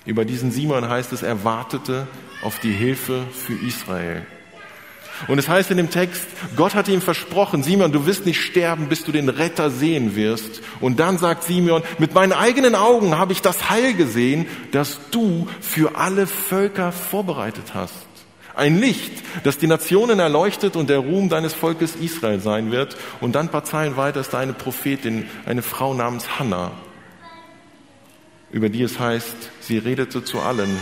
Über 0.05 0.23
diesen 0.23 0.51
Simon 0.51 0.87
heißt 0.87 1.13
es, 1.13 1.23
er 1.23 1.43
wartete 1.43 2.07
auf 2.43 2.59
die 2.59 2.71
Hilfe 2.71 3.25
für 3.31 3.53
Israel. 3.53 4.25
Und 5.28 5.39
es 5.39 5.47
heißt 5.47 5.71
in 5.71 5.78
dem 5.78 5.89
Text, 5.89 6.25
Gott 6.56 6.75
hat 6.75 6.88
ihm 6.88 7.01
versprochen, 7.01 7.63
Simeon, 7.63 7.91
du 7.91 8.06
wirst 8.06 8.25
nicht 8.25 8.41
sterben, 8.41 8.88
bis 8.88 9.04
du 9.04 9.12
den 9.12 9.30
Retter 9.30 9.69
sehen 9.69 10.15
wirst. 10.15 10.62
Und 10.82 10.99
dann 10.99 11.17
sagt 11.17 11.43
Simeon, 11.43 11.84
mit 11.97 12.13
meinen 12.13 12.34
eigenen 12.34 12.75
Augen 12.75 13.17
habe 13.17 13.32
ich 13.32 13.41
das 13.41 13.69
Heil 13.69 13.93
gesehen, 13.93 14.45
das 14.71 14.99
du 15.12 15.47
für 15.62 15.95
alle 15.97 16.28
Völker 16.28 16.91
vorbereitet 16.91 17.73
hast. 17.73 17.93
Ein 18.56 18.80
Licht, 18.80 19.12
das 19.43 19.58
die 19.58 19.67
Nationen 19.67 20.19
erleuchtet 20.19 20.75
und 20.75 20.89
der 20.89 20.99
Ruhm 20.99 21.28
deines 21.28 21.54
Volkes 21.54 21.95
Israel 21.95 22.39
sein 22.39 22.71
wird. 22.71 22.95
Und 23.19 23.36
dann 23.36 23.47
ein 23.47 23.51
paar 23.51 23.65
Zeilen 23.65 23.97
weiter 23.97 24.21
ist 24.21 24.34
da 24.34 24.39
eine 24.39 24.54
Prophetin, 24.54 25.28
eine 25.45 25.62
Frau 25.62 25.93
namens 25.93 26.39
Hannah, 26.39 26.71
über 28.51 28.69
die 28.69 28.84
es 28.84 28.99
heißt, 28.99 29.36
sie 29.60 29.78
redete 29.78 30.23
zu 30.23 30.39
allen, 30.39 30.78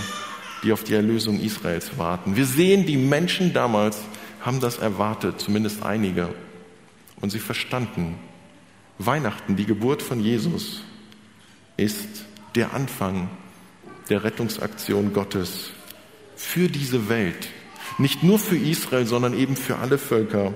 die 0.64 0.72
auf 0.72 0.84
die 0.84 0.94
Erlösung 0.94 1.40
Israels 1.40 1.98
warten. 1.98 2.36
Wir 2.36 2.46
sehen, 2.46 2.86
die 2.86 2.98
Menschen 2.98 3.54
damals 3.54 3.98
haben 4.44 4.60
das 4.60 4.78
erwartet, 4.78 5.40
zumindest 5.40 5.84
einige. 5.84 6.30
Und 7.20 7.32
sie 7.32 7.40
verstanden, 7.40 8.20
Weihnachten, 9.00 9.56
die 9.56 9.66
Geburt 9.66 10.02
von 10.02 10.20
Jesus, 10.20 10.84
ist 11.78 12.26
der 12.56 12.74
Anfang 12.74 13.30
der 14.10 14.24
Rettungsaktion 14.24 15.14
Gottes 15.14 15.72
für 16.36 16.68
diese 16.68 17.10
Welt. 17.10 17.50
Nicht 17.98 18.24
nur 18.24 18.38
für 18.38 18.58
Israel, 18.58 19.06
sondern 19.06 19.38
eben 19.38 19.56
für 19.56 19.78
alle 19.78 19.98
Völker. 19.98 20.54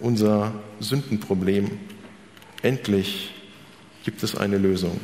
Unser 0.00 0.54
Sündenproblem. 0.80 1.70
Endlich 2.62 3.34
gibt 4.04 4.22
es 4.22 4.36
eine 4.36 4.58
Lösung. 4.58 5.00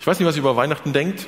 Ich 0.00 0.06
weiß 0.06 0.18
nicht, 0.18 0.26
was 0.26 0.36
ihr 0.36 0.40
über 0.40 0.56
Weihnachten 0.56 0.92
denkt. 0.92 1.26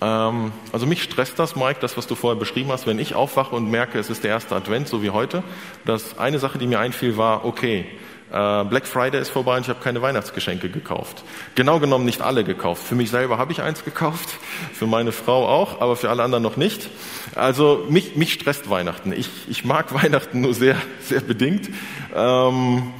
Ähm, 0.00 0.52
also 0.72 0.86
mich 0.86 1.02
stresst 1.02 1.38
das, 1.38 1.56
Mike, 1.56 1.80
das, 1.80 1.96
was 1.96 2.06
du 2.06 2.14
vorher 2.14 2.38
beschrieben 2.38 2.70
hast, 2.72 2.86
wenn 2.86 2.98
ich 2.98 3.14
aufwache 3.14 3.54
und 3.54 3.70
merke, 3.70 3.98
es 3.98 4.10
ist 4.10 4.24
der 4.24 4.30
erste 4.30 4.56
Advent, 4.56 4.88
so 4.88 5.02
wie 5.02 5.10
heute. 5.10 5.42
Das 5.84 6.18
eine 6.18 6.38
Sache, 6.38 6.58
die 6.58 6.66
mir 6.66 6.80
einfiel, 6.80 7.16
war, 7.16 7.44
okay, 7.44 7.86
äh, 8.30 8.64
Black 8.64 8.86
Friday 8.86 9.20
ist 9.20 9.30
vorbei 9.30 9.56
und 9.56 9.62
ich 9.62 9.68
habe 9.68 9.80
keine 9.80 10.00
Weihnachtsgeschenke 10.02 10.70
gekauft. 10.70 11.24
Genau 11.56 11.80
genommen 11.80 12.04
nicht 12.04 12.22
alle 12.22 12.44
gekauft. 12.44 12.82
Für 12.82 12.94
mich 12.94 13.10
selber 13.10 13.38
habe 13.38 13.50
ich 13.52 13.60
eins 13.60 13.84
gekauft, 13.84 14.28
für 14.72 14.86
meine 14.86 15.12
Frau 15.12 15.48
auch, 15.48 15.80
aber 15.80 15.96
für 15.96 16.10
alle 16.10 16.22
anderen 16.22 16.42
noch 16.42 16.56
nicht. 16.56 16.88
Also 17.34 17.86
mich, 17.88 18.16
mich 18.16 18.32
stresst 18.32 18.70
Weihnachten. 18.70 19.12
Ich, 19.12 19.28
ich 19.48 19.64
mag 19.64 19.92
Weihnachten 20.02 20.40
nur 20.40 20.54
sehr, 20.54 20.76
sehr 21.02 21.20
bedingt. 21.20 21.68
Ähm, 22.14 22.92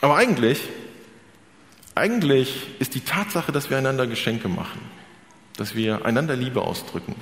aber 0.00 0.16
eigentlich, 0.16 0.60
eigentlich 1.94 2.66
ist 2.78 2.94
die 2.94 3.00
Tatsache, 3.00 3.50
dass 3.50 3.70
wir 3.70 3.78
einander 3.78 4.06
Geschenke 4.06 4.48
machen, 4.48 4.80
dass 5.58 5.74
wir 5.74 6.06
einander 6.06 6.36
Liebe 6.36 6.62
ausdrücken, 6.62 7.16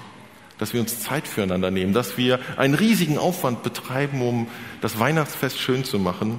dass 0.58 0.74
wir 0.74 0.80
uns 0.80 1.00
Zeit 1.00 1.26
füreinander 1.26 1.70
nehmen, 1.70 1.94
dass 1.94 2.16
wir 2.16 2.38
einen 2.56 2.74
riesigen 2.74 3.18
Aufwand 3.18 3.62
betreiben, 3.62 4.22
um 4.22 4.46
das 4.82 4.98
Weihnachtsfest 4.98 5.58
schön 5.58 5.84
zu 5.84 5.98
machen, 5.98 6.38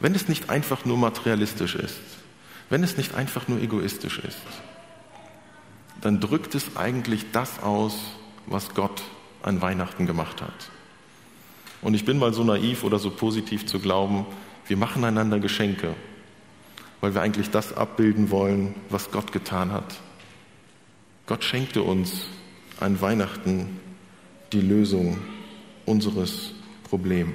wenn 0.00 0.14
es 0.14 0.28
nicht 0.28 0.50
einfach 0.50 0.84
nur 0.84 0.98
materialistisch 0.98 1.74
ist, 1.76 1.98
wenn 2.68 2.84
es 2.84 2.98
nicht 2.98 3.14
einfach 3.14 3.48
nur 3.48 3.60
egoistisch 3.60 4.18
ist, 4.18 4.38
dann 6.02 6.20
drückt 6.20 6.54
es 6.54 6.76
eigentlich 6.76 7.24
das 7.32 7.62
aus, 7.62 7.96
was 8.46 8.74
Gott 8.74 9.02
an 9.42 9.62
Weihnachten 9.62 10.06
gemacht 10.06 10.42
hat. 10.42 10.70
Und 11.80 11.94
ich 11.94 12.04
bin 12.04 12.18
mal 12.18 12.34
so 12.34 12.44
naiv 12.44 12.84
oder 12.84 12.98
so 12.98 13.10
positiv 13.10 13.64
zu 13.64 13.80
glauben, 13.80 14.26
wir 14.66 14.76
machen 14.76 15.04
einander 15.04 15.40
Geschenke, 15.40 15.94
weil 17.00 17.14
wir 17.14 17.22
eigentlich 17.22 17.50
das 17.50 17.74
abbilden 17.74 18.30
wollen, 18.30 18.74
was 18.90 19.10
Gott 19.10 19.32
getan 19.32 19.72
hat 19.72 19.96
Gott 21.32 21.44
schenkte 21.44 21.82
uns 21.82 22.26
an 22.78 23.00
Weihnachten 23.00 23.80
die 24.52 24.60
Lösung 24.60 25.16
unseres 25.86 26.52
Problems. 26.84 27.32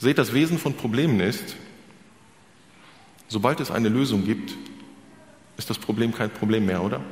Seht, 0.00 0.18
das 0.18 0.34
Wesen 0.34 0.58
von 0.58 0.74
Problemen 0.74 1.20
ist, 1.20 1.54
sobald 3.28 3.60
es 3.60 3.70
eine 3.70 3.88
Lösung 3.88 4.24
gibt, 4.24 4.52
ist 5.56 5.70
das 5.70 5.78
Problem 5.78 6.12
kein 6.12 6.30
Problem 6.30 6.66
mehr, 6.66 6.82
oder? 6.82 7.02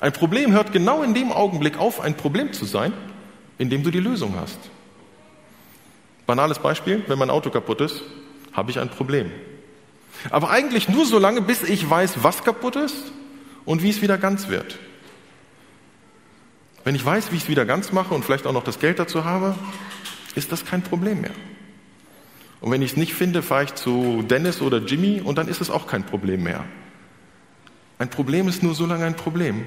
Ein 0.00 0.12
Problem 0.12 0.52
hört 0.52 0.72
genau 0.72 1.02
in 1.02 1.14
dem 1.14 1.32
Augenblick 1.32 1.78
auf, 1.78 2.02
ein 2.02 2.14
Problem 2.14 2.52
zu 2.52 2.66
sein, 2.66 2.92
in 3.56 3.70
dem 3.70 3.82
du 3.84 3.90
die 3.90 4.00
Lösung 4.00 4.36
hast. 4.36 4.58
Banales 6.26 6.58
Beispiel, 6.58 7.02
wenn 7.06 7.18
mein 7.18 7.30
Auto 7.30 7.48
kaputt 7.48 7.80
ist, 7.80 8.02
habe 8.52 8.70
ich 8.70 8.78
ein 8.78 8.90
Problem. 8.90 9.30
Aber 10.30 10.50
eigentlich 10.50 10.88
nur 10.88 11.06
so 11.06 11.18
lange, 11.18 11.42
bis 11.42 11.62
ich 11.62 11.88
weiß, 11.88 12.22
was 12.22 12.44
kaputt 12.44 12.76
ist 12.76 13.12
und 13.64 13.82
wie 13.82 13.90
es 13.90 14.02
wieder 14.02 14.18
ganz 14.18 14.48
wird. 14.48 14.78
Wenn 16.84 16.94
ich 16.94 17.04
weiß, 17.04 17.32
wie 17.32 17.36
ich 17.36 17.42
es 17.42 17.48
wieder 17.48 17.66
ganz 17.66 17.92
mache 17.92 18.14
und 18.14 18.24
vielleicht 18.24 18.46
auch 18.46 18.52
noch 18.52 18.64
das 18.64 18.78
Geld 18.78 18.98
dazu 18.98 19.24
habe, 19.24 19.54
ist 20.34 20.52
das 20.52 20.64
kein 20.64 20.82
Problem 20.82 21.20
mehr. 21.20 21.34
Und 22.60 22.70
wenn 22.70 22.82
ich 22.82 22.92
es 22.92 22.96
nicht 22.96 23.14
finde, 23.14 23.42
fahre 23.42 23.64
ich 23.64 23.74
zu 23.74 24.22
Dennis 24.22 24.60
oder 24.60 24.78
Jimmy 24.78 25.20
und 25.20 25.38
dann 25.38 25.48
ist 25.48 25.60
es 25.60 25.70
auch 25.70 25.86
kein 25.86 26.04
Problem 26.04 26.42
mehr. 26.42 26.64
Ein 27.98 28.10
Problem 28.10 28.48
ist 28.48 28.62
nur 28.62 28.74
so 28.74 28.86
lange 28.86 29.04
ein 29.04 29.16
Problem, 29.16 29.66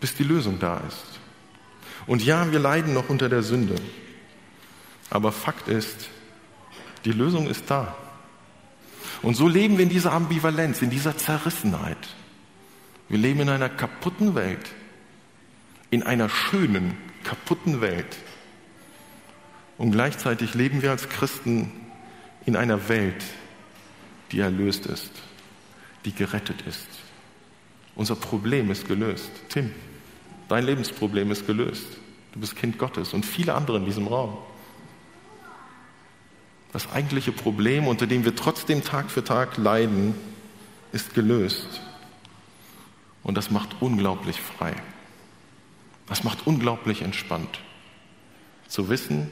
bis 0.00 0.14
die 0.14 0.24
Lösung 0.24 0.58
da 0.58 0.80
ist. 0.88 1.20
Und 2.06 2.24
ja, 2.24 2.50
wir 2.52 2.58
leiden 2.58 2.94
noch 2.94 3.08
unter 3.08 3.28
der 3.28 3.42
Sünde. 3.42 3.76
Aber 5.10 5.32
Fakt 5.32 5.68
ist, 5.68 6.08
die 7.04 7.12
Lösung 7.12 7.48
ist 7.48 7.64
da. 7.68 7.96
Und 9.22 9.34
so 9.34 9.48
leben 9.48 9.78
wir 9.78 9.84
in 9.84 9.90
dieser 9.90 10.12
Ambivalenz, 10.12 10.82
in 10.82 10.90
dieser 10.90 11.16
Zerrissenheit. 11.16 11.96
Wir 13.08 13.18
leben 13.18 13.40
in 13.40 13.48
einer 13.48 13.68
kaputten 13.68 14.34
Welt, 14.34 14.70
in 15.90 16.02
einer 16.02 16.28
schönen, 16.28 16.96
kaputten 17.24 17.80
Welt. 17.80 18.16
Und 19.78 19.92
gleichzeitig 19.92 20.54
leben 20.54 20.82
wir 20.82 20.90
als 20.90 21.08
Christen 21.08 21.70
in 22.46 22.56
einer 22.56 22.88
Welt, 22.88 23.24
die 24.32 24.40
erlöst 24.40 24.86
ist, 24.86 25.10
die 26.04 26.12
gerettet 26.12 26.62
ist. 26.62 26.88
Unser 27.94 28.16
Problem 28.16 28.70
ist 28.70 28.86
gelöst. 28.86 29.30
Tim, 29.48 29.72
dein 30.48 30.64
Lebensproblem 30.64 31.30
ist 31.30 31.46
gelöst. 31.46 31.86
Du 32.32 32.40
bist 32.40 32.56
Kind 32.56 32.78
Gottes 32.78 33.14
und 33.14 33.24
viele 33.24 33.54
andere 33.54 33.78
in 33.78 33.84
diesem 33.84 34.06
Raum. 34.06 34.36
Das 36.72 36.90
eigentliche 36.92 37.32
Problem, 37.32 37.86
unter 37.86 38.06
dem 38.06 38.24
wir 38.24 38.36
trotzdem 38.36 38.84
Tag 38.84 39.10
für 39.10 39.24
Tag 39.24 39.56
leiden, 39.56 40.14
ist 40.92 41.14
gelöst. 41.14 41.80
Und 43.22 43.36
das 43.36 43.50
macht 43.50 43.76
unglaublich 43.80 44.40
frei. 44.40 44.74
Das 46.06 46.22
macht 46.22 46.46
unglaublich 46.46 47.02
entspannt. 47.02 47.60
Zu 48.68 48.88
wissen, 48.88 49.28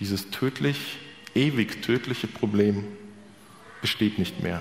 dieses 0.00 0.30
tödlich, 0.30 0.98
ewig 1.34 1.82
tödliche 1.82 2.26
Problem 2.26 2.84
besteht 3.80 4.18
nicht 4.18 4.42
mehr. 4.42 4.60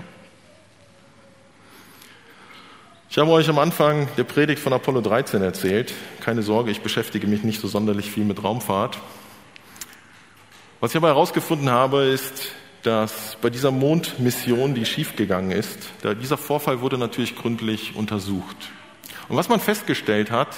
Ich 3.09 3.17
habe 3.17 3.31
euch 3.31 3.49
am 3.49 3.57
Anfang 3.57 4.09
der 4.17 4.25
Predigt 4.25 4.59
von 4.59 4.73
Apollo 4.73 5.01
13 5.01 5.41
erzählt. 5.41 5.93
Keine 6.19 6.43
Sorge, 6.43 6.71
ich 6.71 6.81
beschäftige 6.81 7.25
mich 7.25 7.43
nicht 7.43 7.61
so 7.61 7.67
sonderlich 7.67 8.11
viel 8.11 8.25
mit 8.25 8.43
Raumfahrt. 8.43 8.99
Was 10.79 10.91
ich 10.91 10.97
aber 10.97 11.07
herausgefunden 11.07 11.71
habe, 11.71 12.03
ist, 12.03 12.51
dass 12.83 13.35
bei 13.41 13.49
dieser 13.49 13.71
Mondmission, 13.71 14.75
die 14.75 14.85
schiefgegangen 14.85 15.49
ist, 15.49 15.89
dieser 16.21 16.37
Vorfall 16.37 16.81
wurde 16.81 16.99
natürlich 16.99 17.35
gründlich 17.35 17.95
untersucht. 17.95 18.55
Und 19.27 19.37
was 19.37 19.49
man 19.49 19.59
festgestellt 19.59 20.29
hat, 20.29 20.49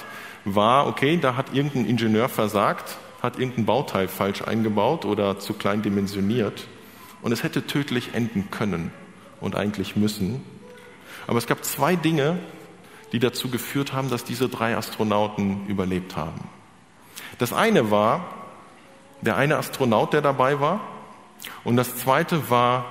war, 0.43 0.87
okay, 0.87 1.17
da 1.17 1.37
hat 1.37 1.53
irgendein 1.53 1.85
Ingenieur 1.85 2.27
versagt, 2.27 2.97
hat 3.21 3.39
irgendein 3.39 3.65
Bauteil 3.65 4.09
falsch 4.09 4.41
eingebaut 4.41 5.05
oder 5.05 5.39
zu 5.39 5.53
klein 5.53 5.81
dimensioniert 5.81 6.67
und 7.21 7.31
es 7.31 7.43
hätte 7.43 7.65
tödlich 7.65 8.13
enden 8.13 8.51
können 8.51 8.91
und 9.39 9.55
eigentlich 9.55 9.95
müssen. 9.95 10.43
Aber 11.27 11.37
es 11.37 11.47
gab 11.47 11.63
zwei 11.63 11.95
Dinge, 11.95 12.39
die 13.13 13.19
dazu 13.19 13.49
geführt 13.49 13.93
haben, 13.93 14.09
dass 14.09 14.25
diese 14.25 14.49
drei 14.49 14.75
Astronauten 14.75 15.65
überlebt 15.67 16.17
haben. 16.17 16.49
Das 17.37 17.53
eine 17.53 17.89
war, 17.89 18.38
der 19.21 19.37
eine 19.37 19.57
Astronaut, 19.57 20.13
der 20.13 20.21
dabei 20.21 20.59
war. 20.59 20.81
Und 21.63 21.75
das 21.75 21.97
zweite 21.97 22.49
war 22.49 22.85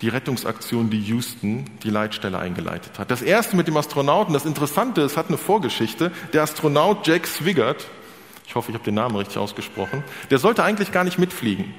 die 0.00 0.08
Rettungsaktion, 0.08 0.88
die 0.88 1.00
Houston, 1.00 1.66
die 1.82 1.90
Leitstelle 1.90 2.38
eingeleitet 2.38 2.98
hat. 2.98 3.10
Das 3.10 3.22
erste 3.22 3.56
mit 3.56 3.68
dem 3.68 3.76
Astronauten, 3.76 4.32
das 4.32 4.46
Interessante, 4.46 5.02
es 5.02 5.16
hat 5.16 5.28
eine 5.28 5.36
Vorgeschichte. 5.36 6.10
Der 6.32 6.42
Astronaut 6.42 7.06
Jack 7.06 7.26
Swigert, 7.26 7.86
ich 8.46 8.54
hoffe, 8.54 8.70
ich 8.70 8.74
habe 8.74 8.84
den 8.84 8.94
Namen 8.94 9.16
richtig 9.16 9.36
ausgesprochen, 9.36 10.02
der 10.30 10.38
sollte 10.38 10.64
eigentlich 10.64 10.90
gar 10.90 11.04
nicht 11.04 11.18
mitfliegen. 11.18 11.74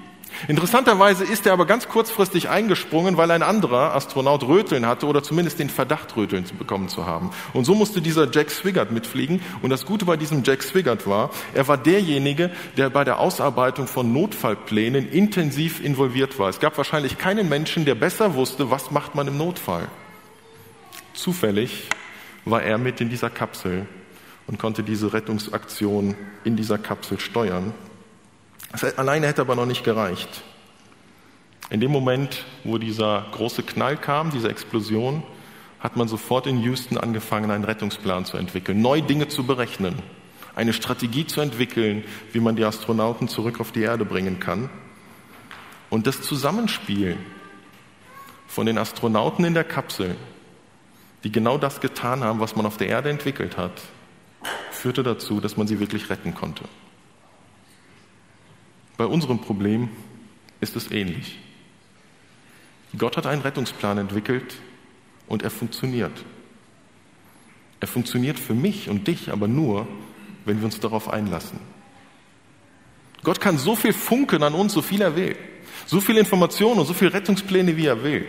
Interessanterweise 0.48 1.24
ist 1.24 1.46
er 1.46 1.54
aber 1.54 1.66
ganz 1.66 1.88
kurzfristig 1.88 2.50
eingesprungen, 2.50 3.18
weil 3.18 3.32
ein 3.32 3.44
anderer 3.44 3.96
Astronaut 3.96 4.44
Röteln 4.44 4.86
hatte 4.86 5.06
oder 5.06 5.24
zumindest 5.24 5.60
den 5.60 5.70
Verdacht, 5.70 6.16
Röteln 6.16 6.46
zu 6.46 6.56
bekommen 6.56 6.90
zu 6.90 7.06
haben. 7.06 7.32
Und 7.54 7.66
so 7.66 7.76
musste 7.76 8.02
dieser 8.02 8.30
Jack 8.32 8.50
Swigert 8.50 8.92
mitfliegen. 8.92 9.42
Und 9.62 9.70
das 9.70 9.86
Gute 9.86 10.06
bei 10.06 10.18
diesem 10.18 10.44
Jack 10.44 10.64
Swigert 10.64 11.08
war, 11.08 11.30
er 11.54 11.68
war 11.68 11.78
derjenige, 11.78 12.52
der 12.78 12.90
bei 12.90 13.04
der 13.04 13.20
Ausarbeitung 13.20 13.88
von 13.88 14.12
Notfallplänen 14.14 15.10
intensiv 15.10 15.84
involviert 15.84 16.40
war. 16.40 16.50
Es 16.50 16.60
gab 16.60 16.78
wahrscheinlich 16.78 17.18
keinen 17.18 17.50
Menschen, 17.50 17.86
der 17.86 17.96
besser 17.96 18.36
wusste, 18.36 18.72
was 18.72 18.92
macht 18.92 19.16
man 19.16 19.28
im 19.28 19.38
Notfall. 19.38 19.88
Zufällig 21.14 21.88
war 22.46 22.64
er 22.64 22.78
mit 22.78 23.02
in 23.02 23.10
dieser 23.10 23.30
Kapsel 23.30 23.86
und 24.48 24.58
konnte 24.60 24.84
diese 24.84 25.14
Rettungsaktion 25.14 26.16
in 26.44 26.56
dieser 26.56 26.78
Kapsel 26.78 27.20
steuern. 27.20 27.74
Das 28.72 28.98
alleine 28.98 29.28
hätte 29.28 29.42
aber 29.42 29.56
noch 29.56 29.66
nicht 29.66 29.84
gereicht. 29.84 30.44
In 31.70 31.80
dem 31.80 31.92
Moment, 31.92 32.46
wo 32.64 32.78
dieser 32.78 33.26
große 33.32 33.64
Knall 33.64 33.98
kam, 33.98 34.32
diese 34.32 34.50
Explosion, 34.50 35.24
hat 35.80 35.96
man 35.98 36.08
sofort 36.08 36.48
in 36.48 36.62
Houston 36.62 36.98
angefangen, 36.98 37.50
einen 37.50 37.64
Rettungsplan 37.64 38.26
zu 38.26 38.38
entwickeln, 38.38 38.82
neue 38.82 39.02
Dinge 39.02 39.28
zu 39.28 39.46
berechnen, 39.46 39.96
eine 40.56 40.74
Strategie 40.74 41.26
zu 41.26 41.42
entwickeln, 41.42 42.04
wie 42.34 42.40
man 42.40 42.56
die 42.56 42.64
Astronauten 42.64 43.28
zurück 43.28 43.60
auf 43.60 43.72
die 43.72 43.82
Erde 43.82 44.06
bringen 44.06 44.40
kann. 44.40 44.70
Und 45.90 46.08
das 46.08 46.22
Zusammenspiel 46.22 47.18
von 48.48 48.66
den 48.66 48.78
Astronauten 48.78 49.44
in 49.46 49.54
der 49.54 49.64
Kapsel, 49.64 50.16
die 51.24 51.32
genau 51.32 51.58
das 51.58 51.80
getan 51.82 52.24
haben, 52.24 52.40
was 52.40 52.56
man 52.56 52.66
auf 52.66 52.78
der 52.78 52.88
Erde 52.88 53.10
entwickelt 53.10 53.58
hat, 53.58 53.82
führte 54.72 55.04
dazu, 55.04 55.40
dass 55.40 55.58
man 55.58 55.68
sie 55.68 55.80
wirklich 55.80 56.10
retten 56.10 56.36
konnte. 56.36 56.64
Bei 59.02 59.08
unserem 59.08 59.40
Problem 59.40 59.90
ist 60.60 60.76
es 60.76 60.92
ähnlich. 60.92 61.40
Gott 62.96 63.18
hat 63.18 63.26
einen 63.26 63.42
Rettungsplan 63.42 63.98
entwickelt 63.98 64.58
und 65.26 65.42
er 65.42 65.50
funktioniert. 65.50 66.12
Er 67.80 67.88
funktioniert 67.88 68.38
für 68.38 68.54
mich 68.54 68.90
und 68.90 69.08
dich 69.08 69.32
aber 69.32 69.48
nur, 69.48 69.88
wenn 70.46 70.60
wir 70.60 70.66
uns 70.66 70.80
darauf 70.80 71.10
einlassen. 71.10 71.60
Gott 73.24 73.42
kann 73.42 73.58
so 73.58 73.76
viel 73.76 73.92
funken 73.92 74.44
an 74.44 74.54
uns, 74.54 74.74
so 74.74 74.84
viel 74.84 75.02
er 75.02 75.16
will. 75.16 75.36
So 75.88 76.00
viele 76.00 76.20
Informationen 76.20 76.80
und 76.82 76.86
so 76.86 76.94
viele 76.94 77.12
Rettungspläne, 77.12 77.78
wie 77.78 77.88
er 77.88 78.04
will. 78.04 78.28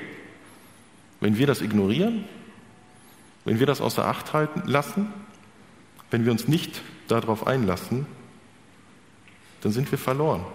Wenn 1.20 1.36
wir 1.36 1.46
das 1.46 1.60
ignorieren, 1.60 2.24
wenn 3.44 3.58
wir 3.58 3.66
das 3.66 3.82
außer 3.82 4.06
Acht 4.06 4.32
halten 4.32 4.62
lassen, 4.64 5.12
wenn 6.10 6.24
wir 6.24 6.32
uns 6.32 6.48
nicht 6.48 6.80
darauf 7.08 7.46
einlassen, 7.46 8.06
dann 9.60 9.72
sind 9.72 9.90
wir 9.92 9.98
verloren 9.98 10.46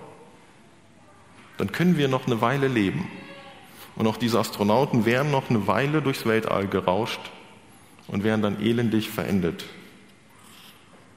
dann 1.57 1.71
können 1.71 1.97
wir 1.97 2.07
noch 2.07 2.27
eine 2.27 2.41
Weile 2.41 2.67
leben. 2.67 3.07
Und 3.95 4.07
auch 4.07 4.17
diese 4.17 4.39
Astronauten 4.39 5.05
wären 5.05 5.31
noch 5.31 5.49
eine 5.49 5.67
Weile 5.67 6.01
durchs 6.01 6.25
Weltall 6.25 6.67
gerauscht 6.67 7.19
und 8.07 8.23
wären 8.23 8.41
dann 8.41 8.61
elendig 8.61 9.09
verendet. 9.09 9.65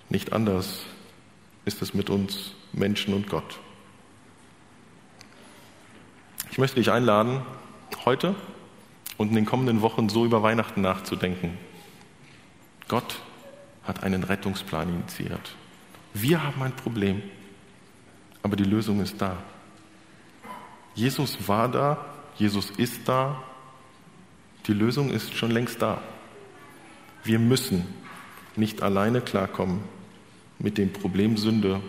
Nicht 0.09 0.33
anders 0.33 0.85
ist 1.65 1.83
es 1.83 1.95
mit 1.95 2.11
uns 2.11 2.55
Menschen 2.73 3.15
und 3.15 3.29
Gott. 3.29 3.61
Ich 6.51 6.59
möchte 6.59 6.77
dich 6.77 6.91
einladen, 6.91 7.43
heute 8.05 8.35
und 9.19 9.29
in 9.29 9.35
den 9.35 9.47
kommenden 9.47 9.83
Wochen 9.83 10.09
so 10.09 10.25
über 10.25 10.43
Weihnachten 10.43 10.81
nachzudenken. 10.81 11.59
Gott 12.89 13.21
hat 13.85 14.03
einen 14.03 14.25
Rettungsplan 14.25 14.89
initiiert. 14.89 15.55
Wir 16.13 16.43
haben 16.43 16.63
ein 16.63 16.73
Problem, 16.73 17.23
aber 18.43 18.57
die 18.57 18.65
Lösung 18.65 19.01
ist 19.01 19.21
da. 19.21 19.37
Jesus 20.95 21.49
war 21.49 21.69
da, 21.69 22.05
Jesus 22.37 22.71
ist 22.71 23.09
da, 23.09 23.43
die 24.67 24.73
Lösung 24.73 25.11
ist 25.11 25.35
schon 25.35 25.51
längst 25.51 25.81
da. 25.83 26.01
Wir 27.25 27.39
müssen 27.39 27.87
nicht 28.57 28.83
alleine 28.83 29.21
klarkommen 29.21 29.81
mit 30.59 30.79
dem 30.79 30.93
Problem 30.93 31.37
Sünde, 31.37 31.81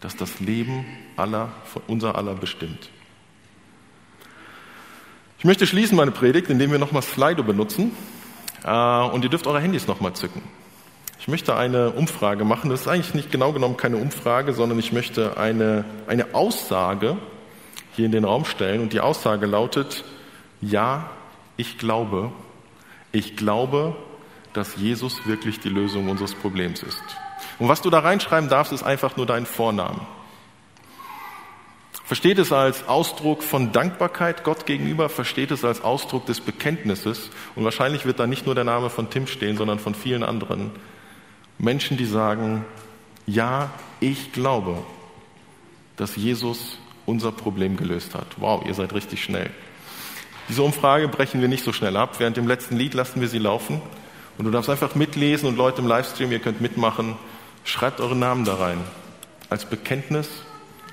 das 0.00 0.16
das 0.16 0.40
Leben 0.40 0.84
aller, 1.16 1.50
unser 1.86 2.16
aller 2.16 2.34
bestimmt. 2.34 2.90
Ich 5.38 5.44
möchte 5.44 5.66
schließen 5.66 5.96
meine 5.96 6.12
Predigt, 6.12 6.48
indem 6.48 6.72
wir 6.72 6.78
nochmal 6.78 7.02
Slido 7.02 7.42
benutzen 7.42 7.92
äh, 8.64 9.02
und 9.04 9.22
ihr 9.22 9.30
dürft 9.30 9.46
eure 9.46 9.60
Handys 9.60 9.86
nochmal 9.86 10.14
zücken. 10.14 10.42
Ich 11.18 11.28
möchte 11.28 11.56
eine 11.56 11.90
Umfrage 11.90 12.44
machen. 12.44 12.70
Das 12.70 12.82
ist 12.82 12.88
eigentlich 12.88 13.14
nicht 13.14 13.32
genau 13.32 13.52
genommen 13.52 13.76
keine 13.76 13.96
Umfrage, 13.96 14.52
sondern 14.52 14.78
ich 14.78 14.92
möchte 14.92 15.36
eine, 15.36 15.84
eine 16.06 16.34
Aussage 16.34 17.16
hier 17.96 18.06
in 18.06 18.12
den 18.12 18.24
Raum 18.24 18.44
stellen. 18.44 18.80
Und 18.80 18.92
die 18.92 19.00
Aussage 19.00 19.46
lautet, 19.46 20.04
ja, 20.60 21.10
ich 21.56 21.78
glaube, 21.78 22.30
ich 23.12 23.36
glaube, 23.36 23.96
dass 24.52 24.76
Jesus 24.76 25.26
wirklich 25.26 25.60
die 25.60 25.68
Lösung 25.68 26.08
unseres 26.08 26.34
Problems 26.34 26.82
ist. 26.82 27.02
Und 27.58 27.68
was 27.68 27.82
du 27.82 27.90
da 27.90 28.00
reinschreiben 28.00 28.48
darfst, 28.48 28.72
ist 28.72 28.82
einfach 28.82 29.16
nur 29.16 29.26
dein 29.26 29.46
Vornamen. 29.46 30.00
Versteht 32.04 32.38
es 32.38 32.52
als 32.52 32.86
Ausdruck 32.86 33.42
von 33.42 33.72
Dankbarkeit 33.72 34.44
Gott 34.44 34.64
gegenüber, 34.64 35.08
versteht 35.08 35.50
es 35.50 35.64
als 35.64 35.80
Ausdruck 35.80 36.24
des 36.26 36.40
Bekenntnisses. 36.40 37.30
Und 37.56 37.64
wahrscheinlich 37.64 38.04
wird 38.04 38.20
da 38.20 38.26
nicht 38.26 38.46
nur 38.46 38.54
der 38.54 38.64
Name 38.64 38.90
von 38.90 39.10
Tim 39.10 39.26
stehen, 39.26 39.56
sondern 39.56 39.80
von 39.80 39.94
vielen 39.94 40.22
anderen 40.22 40.70
Menschen, 41.58 41.96
die 41.96 42.04
sagen, 42.04 42.64
ja, 43.26 43.70
ich 43.98 44.32
glaube, 44.32 44.84
dass 45.96 46.14
Jesus 46.14 46.78
unser 47.06 47.32
Problem 47.32 47.76
gelöst 47.76 48.14
hat. 48.14 48.26
Wow, 48.36 48.64
ihr 48.66 48.74
seid 48.74 48.92
richtig 48.92 49.22
schnell. 49.22 49.50
Diese 50.48 50.62
Umfrage 50.62 51.08
brechen 51.08 51.40
wir 51.40 51.48
nicht 51.48 51.64
so 51.64 51.72
schnell 51.72 51.96
ab. 51.96 52.16
Während 52.18 52.36
dem 52.36 52.46
letzten 52.46 52.76
Lied 52.76 52.94
lassen 52.94 53.20
wir 53.20 53.28
sie 53.28 53.38
laufen. 53.38 53.80
Und 54.38 54.44
du 54.44 54.50
darfst 54.50 54.68
einfach 54.68 54.94
mitlesen 54.94 55.48
und 55.48 55.56
Leute 55.56 55.80
im 55.80 55.88
Livestream, 55.88 56.30
ihr 56.30 56.38
könnt 56.38 56.60
mitmachen. 56.60 57.16
Schreibt 57.64 58.00
euren 58.00 58.18
Namen 58.18 58.44
da 58.44 58.54
rein. 58.54 58.78
Als 59.48 59.64
Bekenntnis, 59.64 60.28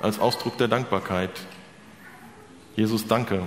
als 0.01 0.19
Ausdruck 0.19 0.57
der 0.57 0.67
Dankbarkeit. 0.67 1.31
Jesus, 2.75 3.07
danke, 3.07 3.43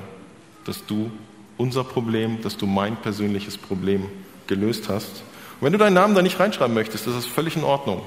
dass 0.65 0.85
du 0.87 1.11
unser 1.57 1.83
Problem, 1.83 2.43
dass 2.43 2.57
du 2.57 2.67
mein 2.67 2.97
persönliches 2.97 3.57
Problem 3.57 4.07
gelöst 4.47 4.89
hast. 4.89 5.23
Und 5.61 5.67
wenn 5.67 5.73
du 5.73 5.79
deinen 5.79 5.95
Namen 5.95 6.15
da 6.15 6.23
nicht 6.23 6.39
reinschreiben 6.39 6.75
möchtest, 6.75 7.07
ist 7.07 7.17
das 7.17 7.27
völlig 7.27 7.57
in 7.57 7.65
Ordnung. 7.65 8.03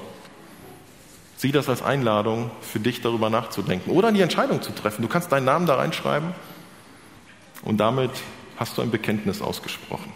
Sieh 1.40 1.52
das 1.52 1.70
als 1.70 1.80
Einladung 1.80 2.50
für 2.60 2.80
dich 2.80 3.00
darüber 3.00 3.30
nachzudenken 3.30 3.92
oder 3.92 4.12
die 4.12 4.20
Entscheidung 4.20 4.60
zu 4.60 4.72
treffen. 4.72 5.00
Du 5.00 5.08
kannst 5.08 5.32
deinen 5.32 5.46
Namen 5.46 5.64
da 5.64 5.76
reinschreiben 5.76 6.34
und 7.62 7.78
damit 7.78 8.10
hast 8.58 8.76
du 8.76 8.82
ein 8.82 8.90
Bekenntnis 8.90 9.40
ausgesprochen. 9.40 10.12